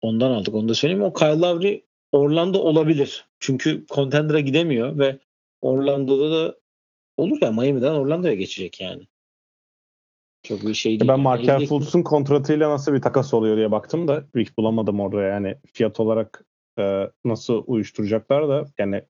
[0.00, 0.54] ondan aldık.
[0.54, 1.02] Onu da söyleyeyim.
[1.02, 3.24] O Kyle Lowry Orlando olabilir.
[3.38, 5.18] Çünkü Contender'a gidemiyor ve
[5.60, 6.56] Orlando'da da
[7.20, 9.02] olur ya Miami'den Orlando'ya geçecek yani.
[10.42, 11.08] Çok bir şey değil.
[11.08, 15.56] Ben Markel Fultz'un kontratıyla nasıl bir takas oluyor diye baktım da hiç bulamadım orada yani
[15.72, 16.44] fiyat olarak
[16.78, 19.02] e, nasıl uyuşturacaklar da yani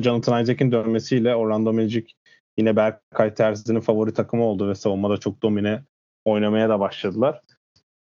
[0.00, 2.06] Jonathan Isaac'in dönmesiyle Orlando Magic
[2.56, 5.82] yine Berkay Terzi'nin favori takımı oldu ve savunmada çok domine
[6.24, 7.40] oynamaya da başladılar.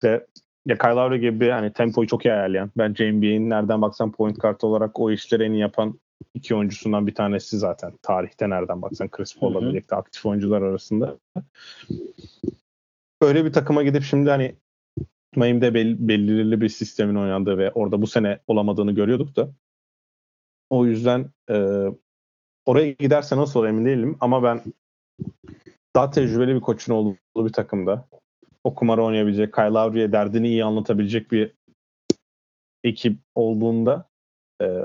[0.04, 0.26] Ve
[0.66, 4.66] ya Kyle Lowry gibi hani tempoyu çok iyi ayarlayan, bence NBA'in nereden baksan point kartı
[4.66, 6.00] olarak o işleri en iyi yapan
[6.34, 7.92] iki oyuncusundan bir tanesi zaten.
[8.02, 11.18] Tarihte nereden baksan Chris Paul'la birlikte aktif oyuncular arasında.
[13.20, 14.54] Öyle bir takıma gidip şimdi hani
[15.36, 19.50] Miami'de belli, belirli bir sistemin oynandığı ve orada bu sene olamadığını görüyorduk da
[20.70, 21.84] o yüzden e,
[22.66, 24.62] oraya giderse nasıl olur emin değilim ama ben
[25.96, 28.08] daha tecrübeli bir koçun olduğu bir takımda
[28.64, 31.54] o kumarı oynayabilecek, Kyle Lowry'e derdini iyi anlatabilecek bir
[32.84, 34.08] ekip olduğunda
[34.62, 34.82] e,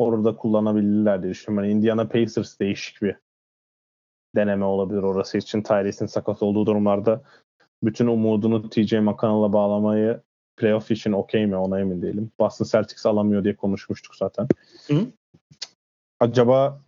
[0.00, 1.68] orada kullanabilirler diye düşünüyorum.
[1.68, 3.16] Yani Indiana Pacers değişik bir
[4.36, 5.62] deneme olabilir orası için.
[5.62, 7.22] Tyrese'in sakat olduğu durumlarda
[7.82, 10.20] bütün umudunu TJ McConnell'a bağlamayı
[10.56, 12.30] playoff için okey mi ona emin değilim.
[12.40, 14.48] Boston Celtics alamıyor diye konuşmuştuk zaten.
[14.86, 15.06] Hı?
[16.20, 16.80] Acaba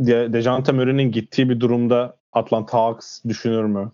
[0.00, 3.92] De Dejante Murray'nin gittiği bir durumda Atlanta Hawks düşünür mü?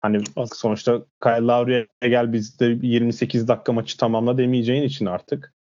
[0.00, 0.20] Hani
[0.52, 5.54] sonuçta Kyle Lowry'e gel bizde 28 dakika maçı tamamla demeyeceğin için artık.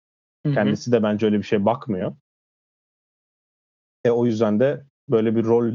[0.45, 0.53] Hı-hı.
[0.53, 2.13] Kendisi de bence öyle bir şey bakmıyor.
[4.05, 5.73] E, o yüzden de böyle bir rol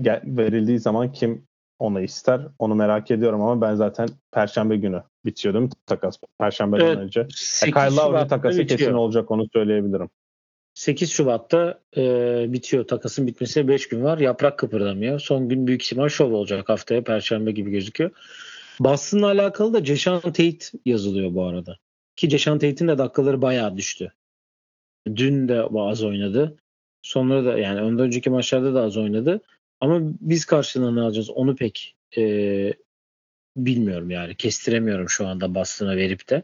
[0.00, 1.48] gel- verildiği zaman kim
[1.78, 2.40] onu ister.
[2.58, 6.18] Onu merak ediyorum ama ben zaten Perşembe günü bitiyor değil mi takas?
[6.38, 7.20] Perşembeden evet, önce.
[7.20, 8.78] E, Kyle Lowry takası bitiyor.
[8.78, 10.08] kesin olacak onu söyleyebilirim.
[10.74, 12.02] 8 Şubat'ta e,
[12.52, 12.86] bitiyor.
[12.86, 14.18] Takasın bitmesine 5 gün var.
[14.18, 15.20] Yaprak kıpırdamıyor.
[15.20, 17.04] Son gün büyük ihtimal şov olacak haftaya.
[17.04, 18.10] Perşembe gibi gözüküyor.
[18.80, 21.76] Boston'la alakalı da Ceşan Tate yazılıyor bu arada.
[22.16, 24.12] Ki Ceşan Tate'in de dakikaları bayağı düştü.
[25.16, 26.56] Dün de az oynadı.
[27.02, 29.40] Sonra da yani ondan önceki maçlarda da az oynadı.
[29.80, 32.72] Ama biz karşılığında ne alacağız onu pek e,
[33.56, 34.34] bilmiyorum yani.
[34.34, 36.42] Kestiremiyorum şu anda Boston'a verip de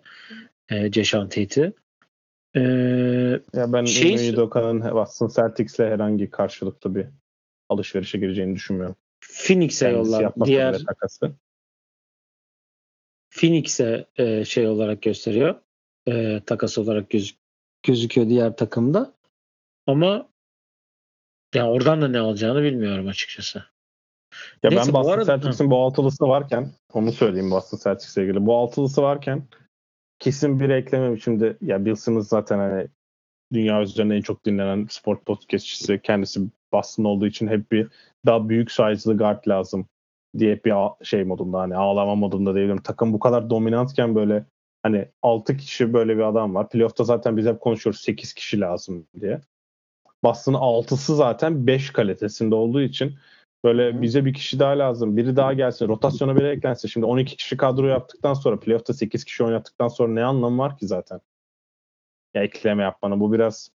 [0.70, 1.72] e, Ceşan Tate'i.
[2.56, 2.60] Ee,
[3.54, 7.06] ya ben şey, Ime Udoka'nın Boston Celtics'le herhangi karşılıklı bir
[7.68, 8.96] alışverişe gireceğini düşünmüyorum.
[9.20, 10.32] Phoenix'e yollar.
[10.44, 10.82] Diğer
[13.30, 15.54] Phoenix'e e, şey olarak gösteriyor.
[16.08, 17.36] E, takas olarak göz,
[17.82, 19.14] gözüküyor diğer takımda.
[19.86, 20.28] Ama
[21.54, 23.64] ya oradan da ne alacağını bilmiyorum açıkçası.
[24.62, 28.46] Ya Neyse, ben Boston Celtics'in bu altılısı varken onu söyleyeyim Boston Celtics'le ilgili.
[28.46, 29.42] Bu altılısı varken
[30.18, 32.88] kesin bir ekleme biçimde ya Bill Simmons zaten hani
[33.52, 36.40] dünya üzerinde en çok dinlenen sport podcastçisi kendisi
[36.72, 37.88] Boston olduğu için hep bir
[38.26, 39.86] daha büyük size'lı guard lazım
[40.38, 40.74] diye bir
[41.04, 42.82] şey modunda hani ağlama modunda diyebilirim.
[42.82, 44.44] Takım bu kadar dominantken böyle
[44.82, 46.68] hani 6 kişi böyle bir adam var.
[46.68, 49.40] Playoff'ta zaten biz hep konuşuyoruz 8 kişi lazım diye.
[50.24, 53.14] Boston'ın 6'sı zaten 5 kalitesinde olduğu için
[53.64, 55.16] Böyle bize bir kişi daha lazım.
[55.16, 55.88] Biri daha gelsin.
[55.88, 56.88] Rotasyona biri eklensin.
[56.88, 60.86] Şimdi 12 kişi kadro yaptıktan sonra playoff'ta 8 kişi oynattıktan sonra ne anlamı var ki
[60.86, 61.20] zaten?
[62.34, 63.20] Ya ekleme yapmanın.
[63.20, 63.70] Bu biraz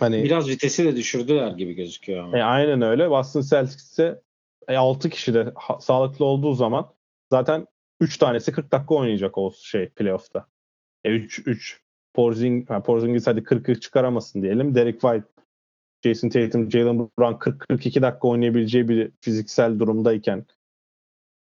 [0.00, 2.38] hani biraz vitesi de düşürdüler gibi gözüküyor ama.
[2.38, 3.10] E, aynen öyle.
[3.10, 4.20] Boston Celtics'e
[4.68, 6.92] e, 6 kişi de ha, sağlıklı olduğu zaman
[7.30, 7.66] zaten
[8.00, 10.46] 3 tanesi 40 dakika oynayacak o şey playoff'ta.
[11.04, 11.80] E 3 3
[12.14, 14.74] Porzing, yani Porzingis hadi 40'ı çıkaramasın diyelim.
[14.74, 15.35] Derek White
[16.06, 20.46] Jason Tatum, Jalen Brown 40-42 dakika oynayabileceği bir fiziksel durumdayken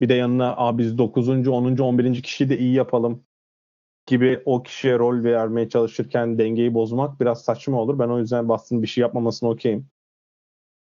[0.00, 1.28] bir de yanına Aa, biz 9.
[1.28, 1.76] 10.
[1.76, 2.22] 11.
[2.22, 3.24] kişiyi de iyi yapalım.
[4.06, 7.98] gibi o kişiye rol vermeye çalışırken dengeyi bozmak biraz saçma olur.
[7.98, 9.86] Ben o yüzden Boston bir şey yapmamasına okeyim.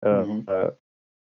[0.05, 0.71] Ee, e,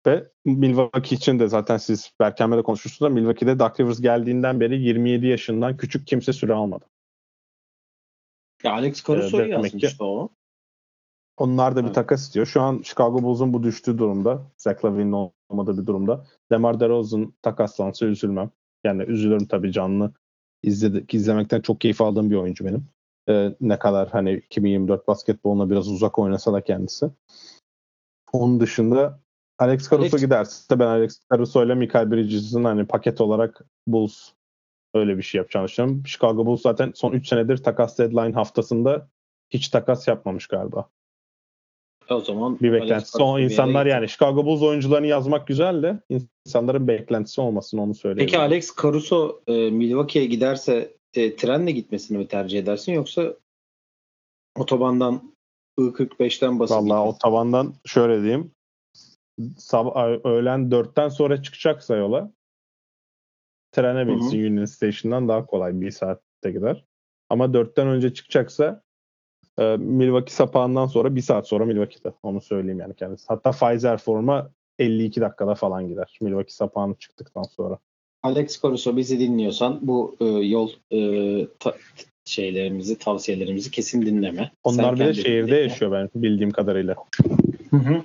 [0.07, 4.83] ve Milwaukee için de zaten siz Berkem'le de konuşmuşsunuz da Milwaukee'de Doug Rivers geldiğinden beri
[4.83, 6.85] 27 yaşından küçük kimse süre almadı.
[8.65, 10.29] Ya Alex Caruso'yu ee, yazmıştı ki, o.
[11.41, 11.95] Onlar da bir evet.
[11.95, 12.47] takas istiyor.
[12.47, 14.43] Şu an Chicago Bulls'un bu düştüğü durumda.
[14.57, 16.25] Zach Lavine'in olmadığı bir durumda.
[16.51, 18.51] DeMar DeRozan takaslansa üzülmem.
[18.85, 20.13] Yani üzülürüm tabii canlı.
[20.63, 22.87] İzledik, izlemekten çok keyif aldığım bir oyuncu benim.
[23.29, 27.11] Ee, ne kadar hani 2024 basketboluna biraz uzak oynasa da kendisi.
[28.33, 29.21] Onun dışında
[29.59, 30.23] Alex Caruso Alex...
[30.23, 34.31] giderse ben Alex Caruso ile Michael Bridges'in hani paket olarak Bulls
[34.95, 36.03] öyle bir şey yapacağını düşünüyorum.
[36.07, 39.09] Chicago Bulls zaten son 3 senedir takas deadline haftasında
[39.51, 40.89] hiç takas yapmamış galiba.
[42.11, 43.13] O zaman bir beklentisi.
[43.13, 46.01] Son insanlar yani Chicago Bulls oyuncularını yazmak güzel de
[46.47, 48.27] insanların beklentisi olmasın onu söyleyeyim.
[48.27, 53.35] Peki Alex Caruso e, Milwaukee'ye giderse e, trenle gitmesini mi tercih edersin yoksa
[54.59, 55.35] otobandan
[55.79, 58.53] I-45'ten basıp Valla otobandan şöyle diyeyim
[59.57, 62.33] sabah, öğlen 4'ten sonra çıkacaksa yola
[63.73, 66.85] trene binsin Union Station'dan daha kolay bir saatte gider.
[67.29, 68.83] Ama 4'ten önce çıkacaksa
[69.61, 72.13] e, Milwaukee sapağından sonra bir saat sonra Milwaukee'de.
[72.23, 73.27] Onu söyleyeyim yani kendisi.
[73.29, 76.19] Hatta Pfizer forma 52 dakikada falan gider.
[76.21, 77.79] Milwaukee sapağını çıktıktan sonra.
[78.23, 80.99] Alex Caruso bizi dinliyorsan bu e, yol e,
[81.59, 81.75] ta,
[82.25, 84.51] şeylerimizi, tavsiyelerimizi kesin dinleme.
[84.65, 85.57] Onlar Sen bir de şehirde dinle.
[85.61, 86.95] yaşıyor ben bildiğim kadarıyla.
[87.71, 88.03] Hı hı.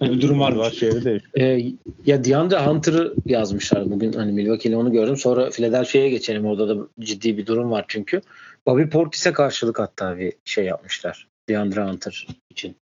[0.00, 0.70] Öyle bir durum var.
[0.70, 1.22] Şehri değil.
[1.34, 1.72] Ee,
[2.06, 4.12] ya DeAndre Hunter'ı yazmışlar bugün.
[4.12, 5.16] Hani Milwaukee'li onu gördüm.
[5.16, 6.46] Sonra Philadelphia'ya geçelim.
[6.46, 8.20] Orada da ciddi bir durum var çünkü.
[8.66, 11.28] Bobby Portis'e karşılık hatta bir şey yapmışlar.
[11.48, 12.76] DeAndre Hunter için.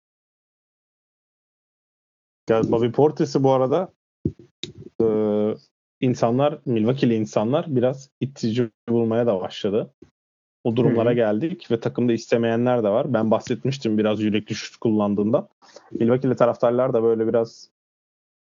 [2.50, 3.92] Ya Bobby Portis'i bu arada
[5.02, 5.06] e,
[6.00, 9.90] insanlar, Milwaukee'li insanlar biraz itici bulmaya da başladı.
[10.66, 11.16] O durumlara Hı-hı.
[11.16, 13.12] geldik ve takımda istemeyenler de var.
[13.14, 15.48] Ben bahsetmiştim biraz yürekli şut kullandığında.
[15.92, 17.70] Milwaukee'li taraftarlar da böyle biraz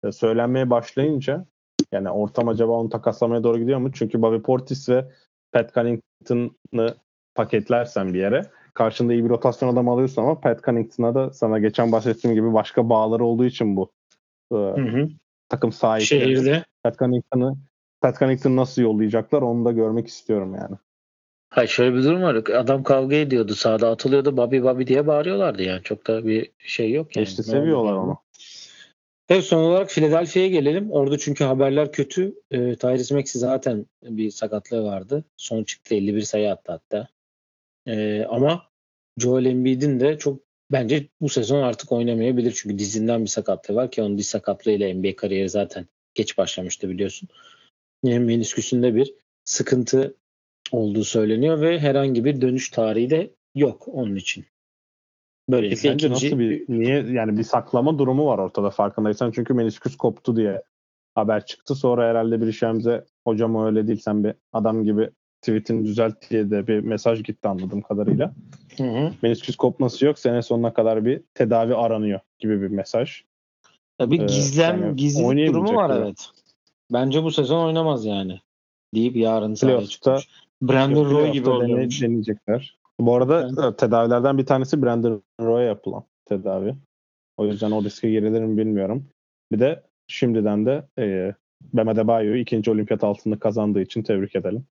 [0.04, 1.46] e, söylenmeye başlayınca
[1.92, 3.92] yani ortam acaba onu takaslamaya doğru gidiyor mu?
[3.94, 5.06] Çünkü Bobby Portis ve
[5.52, 6.96] Pat Connaughton'ı
[7.36, 8.42] paketlersen bir yere
[8.74, 12.90] karşında iyi bir rotasyon adam alıyorsun ama Pat Connaughton'a da sana geçen bahsettiğim gibi başka
[12.90, 13.92] bağları olduğu için bu
[14.52, 15.10] e, hı hı.
[15.50, 16.22] takım sahipleri.
[16.22, 16.66] Şehirde.
[16.84, 17.56] Pat Connaughton'ı
[18.02, 20.76] Pat Connaughton'ı nasıl yollayacaklar onu da görmek istiyorum yani.
[21.56, 22.36] Hayır şöyle bir durum var.
[22.36, 24.38] Adam kavga ediyordu sağda atılıyordu.
[24.38, 25.84] Babi babi diye bağırıyorlardı yani.
[25.84, 27.28] Çok da bir şey yok yani.
[27.28, 28.18] İşte seviyorlar onu.
[29.30, 30.92] Evet son olarak Philadelphia'ya gelelim.
[30.92, 32.36] Orada çünkü haberler kötü.
[32.52, 35.24] E, Tyrese Maxey zaten bir sakatlığı vardı.
[35.38, 37.08] Son çıktı 51 sayı attı hatta.
[37.88, 38.64] E, ama
[39.20, 40.40] Joel Embiid'in de çok
[40.72, 42.54] bence bu sezon artık oynamayabilir.
[42.56, 47.30] Çünkü dizinden bir sakatlığı var ki onun diz sakatlığıyla NBA kariyeri zaten geç başlamıştı biliyorsun.
[48.04, 49.14] Yani menisküsünde bir
[49.46, 50.16] sıkıntı
[50.76, 54.46] olduğu söyleniyor ve herhangi bir dönüş tarihi de yok onun için.
[55.50, 56.26] Böyle e sence ikinci...
[56.26, 60.62] nasıl bir niye yani bir saklama durumu var ortada farkındaysan çünkü menisküs koptu diye
[61.16, 61.76] haber çıktı.
[61.76, 65.10] Sonra herhalde bir işemize hocam o öyle değil sen bir adam gibi
[65.42, 68.34] tweetini düzelt diye de bir mesaj gitti anladığım kadarıyla.
[68.78, 69.12] Hı hı.
[69.22, 70.20] Menisküs kopması yok.
[70.20, 73.22] Sene sonuna kadar bir tedavi aranıyor gibi bir mesaj.
[74.02, 76.30] Bir ee, gizlem, yani gizlilik durumu var evet.
[76.94, 78.40] Bence bu sezon oynamaz yani.
[78.96, 80.30] Deyip yarın sahaya çıkmış.
[80.62, 82.02] Brandon Roy gibi oluyormuş.
[82.02, 82.78] Deneyecekler.
[83.00, 83.80] Bu arada evet.
[83.80, 86.76] tedavilerden bir tanesi Brandon Roy'a yapılan tedavi.
[87.38, 89.08] O yüzden o riske girilir mi bilmiyorum.
[89.52, 91.34] Bir de şimdiden de e,
[91.74, 94.66] Bam Adebayo'yu ikinci olimpiyat altını kazandığı için tebrik edelim.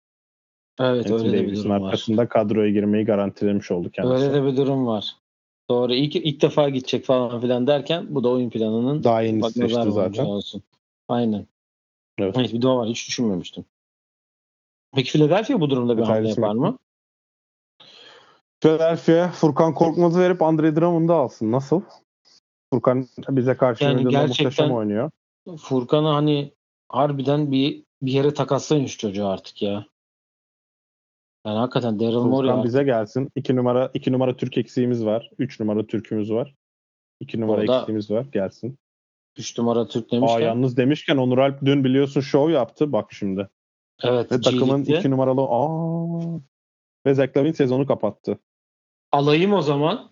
[0.80, 2.28] Evet Anthony öyle de bir durum arkasında var.
[2.28, 4.24] kadroya girmeyi garantilemiş oldu kendisi.
[4.24, 5.16] Öyle de bir durum var.
[5.70, 5.94] Doğru.
[5.94, 10.24] İlk, ilk defa gidecek falan filan derken bu da oyun planının daha yeni seçti zaten.
[10.24, 10.62] Olsun.
[11.08, 11.46] Aynen.
[12.18, 12.34] Evet.
[12.38, 12.52] evet.
[12.52, 12.88] Bir de var.
[12.88, 13.64] Hiç düşünmemiştim.
[14.94, 16.78] Peki Philadelphia bu durumda bir hamle yapar mı?
[18.60, 21.52] Philadelphia Furkan Korkmaz'ı verip Andre Drummond'u alsın.
[21.52, 21.82] Nasıl?
[22.72, 25.10] Furkan bize karşı yani muhteşem oynuyor.
[25.58, 26.52] Furkan'ı hani
[26.88, 29.86] harbiden bir bir yere takaslayın şu çocuğu artık ya.
[31.46, 33.30] Yani hakikaten Daryl Morey Furkan bize gelsin.
[33.36, 35.30] 2 numara 2 numara Türk eksiğimiz var.
[35.38, 36.54] 3 numara Türk'ümüz var.
[37.20, 38.26] 2 numara Orada, eksiğimiz var.
[38.32, 38.78] Gelsin.
[39.36, 40.38] 3 numara Türk demişken.
[40.38, 42.92] Aa, yalnız demişken Onur Alp dün biliyorsun show yaptı.
[42.92, 43.48] Bak şimdi.
[44.04, 44.32] Evet.
[44.32, 44.98] Ve takımın G-League'de.
[44.98, 46.40] iki numaralı aa
[47.06, 48.38] ve Zach Lavin sezonu kapattı.
[49.12, 50.10] Alayım o zaman.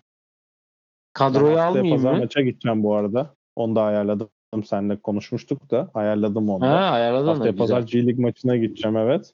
[1.13, 2.19] Kadroyu almayayım pazar mı?
[2.19, 3.35] maça gideceğim bu arada.
[3.55, 4.29] Onu da ayarladım.
[4.65, 6.65] Seninle konuşmuştuk da ayarladım onu.
[6.65, 9.33] Ha, ayarladın Haftaya pazar G League maçına gideceğim evet.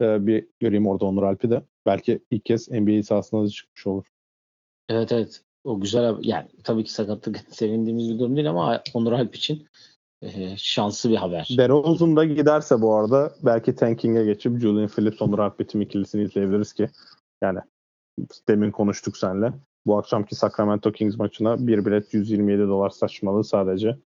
[0.00, 1.62] Ee, bir göreyim orada Onur Alp'i de.
[1.86, 4.04] Belki ilk kez NBA sahasına da çıkmış olur.
[4.88, 5.42] Evet evet.
[5.64, 9.66] O güzel yani tabii ki sakatlık sevindiğimiz bir durum değil ama Onur Alp için
[10.24, 11.48] e, şanslı bir haber.
[11.58, 16.88] DeRozan da giderse bu arada belki tanking'e geçip Julian Phillips, Onur Alpet'im ikilisini izleyebiliriz ki
[17.42, 17.58] yani
[18.48, 19.52] demin konuştuk seninle.
[19.86, 23.98] Bu akşamki Sacramento Kings maçına bir bilet 127 dolar saçmalığı sadece.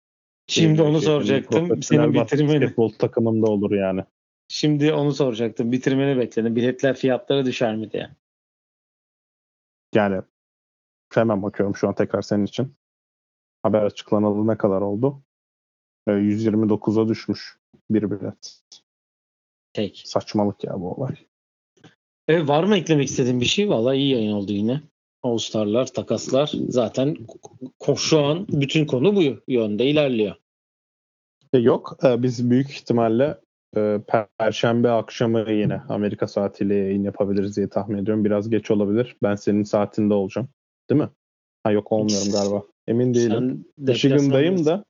[0.46, 1.82] Şimdi onu soracaktım.
[1.82, 2.60] Senin bitirmeni.
[2.60, 4.04] Basketbol takımında olur yani.
[4.48, 5.72] Şimdi onu soracaktım.
[5.72, 6.56] Bitirmeni bekledim.
[6.56, 8.10] Biletler fiyatları düşer mi diye.
[9.94, 10.22] Yani
[11.14, 12.74] hemen bakıyorum şu an tekrar senin için.
[13.62, 15.22] Haber açıklanalı ne kadar oldu?
[16.12, 17.58] 129'a ee, düşmüş
[17.90, 18.60] bir bilet.
[19.72, 20.02] Tek.
[20.06, 21.14] Saçmalık ya bu olay.
[22.28, 23.68] Evet, var mı eklemek istediğin bir şey?
[23.68, 24.82] Valla iyi yayın oldu yine.
[25.22, 27.16] All-Star'lar, takaslar zaten
[27.96, 30.34] şu an bütün konu bu yönde ilerliyor.
[31.52, 31.98] E, yok.
[32.04, 33.38] E, biz büyük ihtimalle
[33.76, 34.00] e,
[34.38, 38.24] Perşembe akşamı yine Amerika saatiyle yayın yapabiliriz diye tahmin ediyorum.
[38.24, 39.16] Biraz geç olabilir.
[39.22, 40.48] Ben senin saatinde olacağım.
[40.90, 41.08] Değil mi?
[41.62, 42.62] Ha yok olmuyorum galiba.
[42.86, 43.64] Emin değilim.
[43.78, 44.84] Michigan'dayım da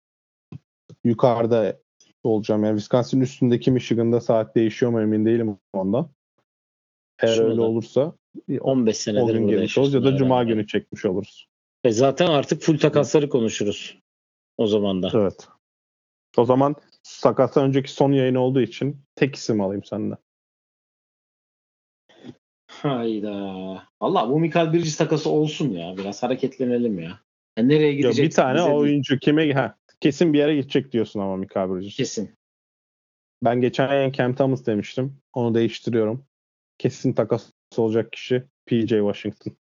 [1.04, 1.78] yukarıda
[2.24, 2.64] olacağım.
[2.64, 6.10] Yani Wisconsin üstündeki Michigan'da saat değişiyor mu emin değilim ondan.
[7.18, 7.50] Eğer Şurada.
[7.50, 8.12] öyle olursa
[8.60, 11.48] 15 senedir gün gelmiş oluruz ya da cuma günü çekmiş oluruz.
[11.84, 13.98] E zaten artık full takasları konuşuruz
[14.56, 15.10] o zaman da.
[15.14, 15.48] Evet.
[16.36, 20.18] O zaman sakattan önceki son yayın olduğu için tek isim alayım senden.
[22.66, 23.32] Hayda.
[24.00, 25.96] Allah bu Mikael Bridges takası olsun ya.
[25.96, 27.20] Biraz hareketlenelim ya.
[27.56, 28.24] Yani nereye gidecek?
[28.24, 31.96] Bir tane oyuncu kime ha, kesin bir yere gidecek diyorsun ama Mikael Bridges.
[31.96, 32.30] Kesin.
[33.44, 35.16] Ben geçen yayın Cam Thomas demiştim.
[35.32, 36.24] Onu değiştiriyorum.
[36.78, 39.56] Kesin takas olacak kişi PJ Washington.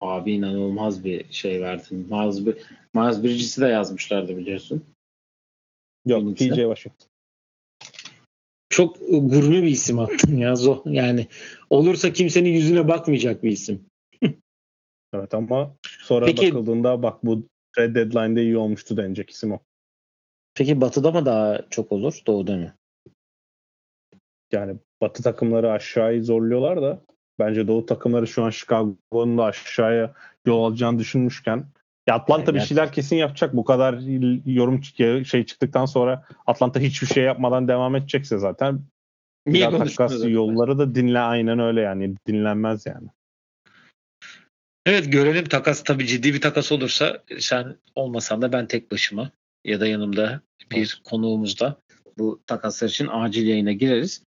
[0.00, 1.98] Abi inanılmaz bir şey verdin.
[2.10, 2.40] Miles,
[2.94, 4.84] Miles Bridges'i de yazmışlardı biliyorsun.
[6.06, 7.08] Yok PJ Washington.
[8.70, 10.54] Çok gurme bir isim attın ya.
[10.84, 11.26] Yani
[11.70, 13.86] olursa kimsenin yüzüne bakmayacak bir isim.
[15.14, 17.48] evet ama sonra Peki, bakıldığında bak bu
[17.78, 19.58] red deadline'de iyi olmuştu denecek isim o.
[20.54, 22.22] Peki Batı'da mı daha çok olur?
[22.26, 22.74] Doğu'da mı?
[24.52, 27.00] Yani Batı takımları aşağıyı zorluyorlar da
[27.38, 30.14] bence Doğu takımları şu an Chicago'nun da aşağıya
[30.46, 31.64] yol alacağını düşünmüşken
[32.06, 33.56] ya Atlanta yani bir şeyler kesin yapacak.
[33.56, 33.98] Bu kadar
[34.46, 34.82] yorum
[35.24, 38.80] şey çıktıktan sonra Atlanta hiçbir şey yapmadan devam edecekse zaten
[39.46, 43.08] Niye takas yolları da dinle aynen öyle yani dinlenmez yani.
[44.88, 49.30] Evet görelim takas tabii ciddi bir takas olursa sen olmasan da ben tek başıma
[49.64, 50.40] ya da yanımda
[50.72, 51.80] bir konuğumuzda
[52.18, 54.22] bu takaslar için acil yayına gireriz.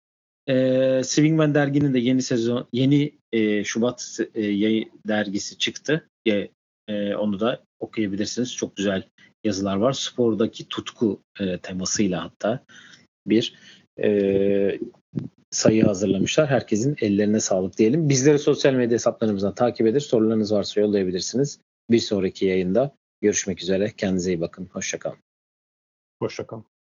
[0.49, 6.09] Ee, Swingman derginin de yeni sezon yeni e, Şubat e, yayı dergisi çıktı.
[6.29, 6.49] E,
[6.89, 8.57] e, onu da okuyabilirsiniz.
[8.57, 9.03] Çok güzel
[9.45, 9.93] yazılar var.
[9.93, 12.65] Spordaki tutku e, temasıyla hatta
[13.27, 13.55] bir
[14.03, 14.79] e,
[15.51, 16.47] sayı hazırlamışlar.
[16.47, 18.09] Herkesin ellerine sağlık diyelim.
[18.09, 21.61] Bizleri sosyal medya hesaplarımızdan takip edip sorularınız varsa yollayabilirsiniz.
[21.91, 23.93] Bir sonraki yayında görüşmek üzere.
[23.97, 24.69] Kendinize iyi bakın.
[24.73, 25.19] Hoşçakalın.
[26.23, 26.78] Hoşçakalın.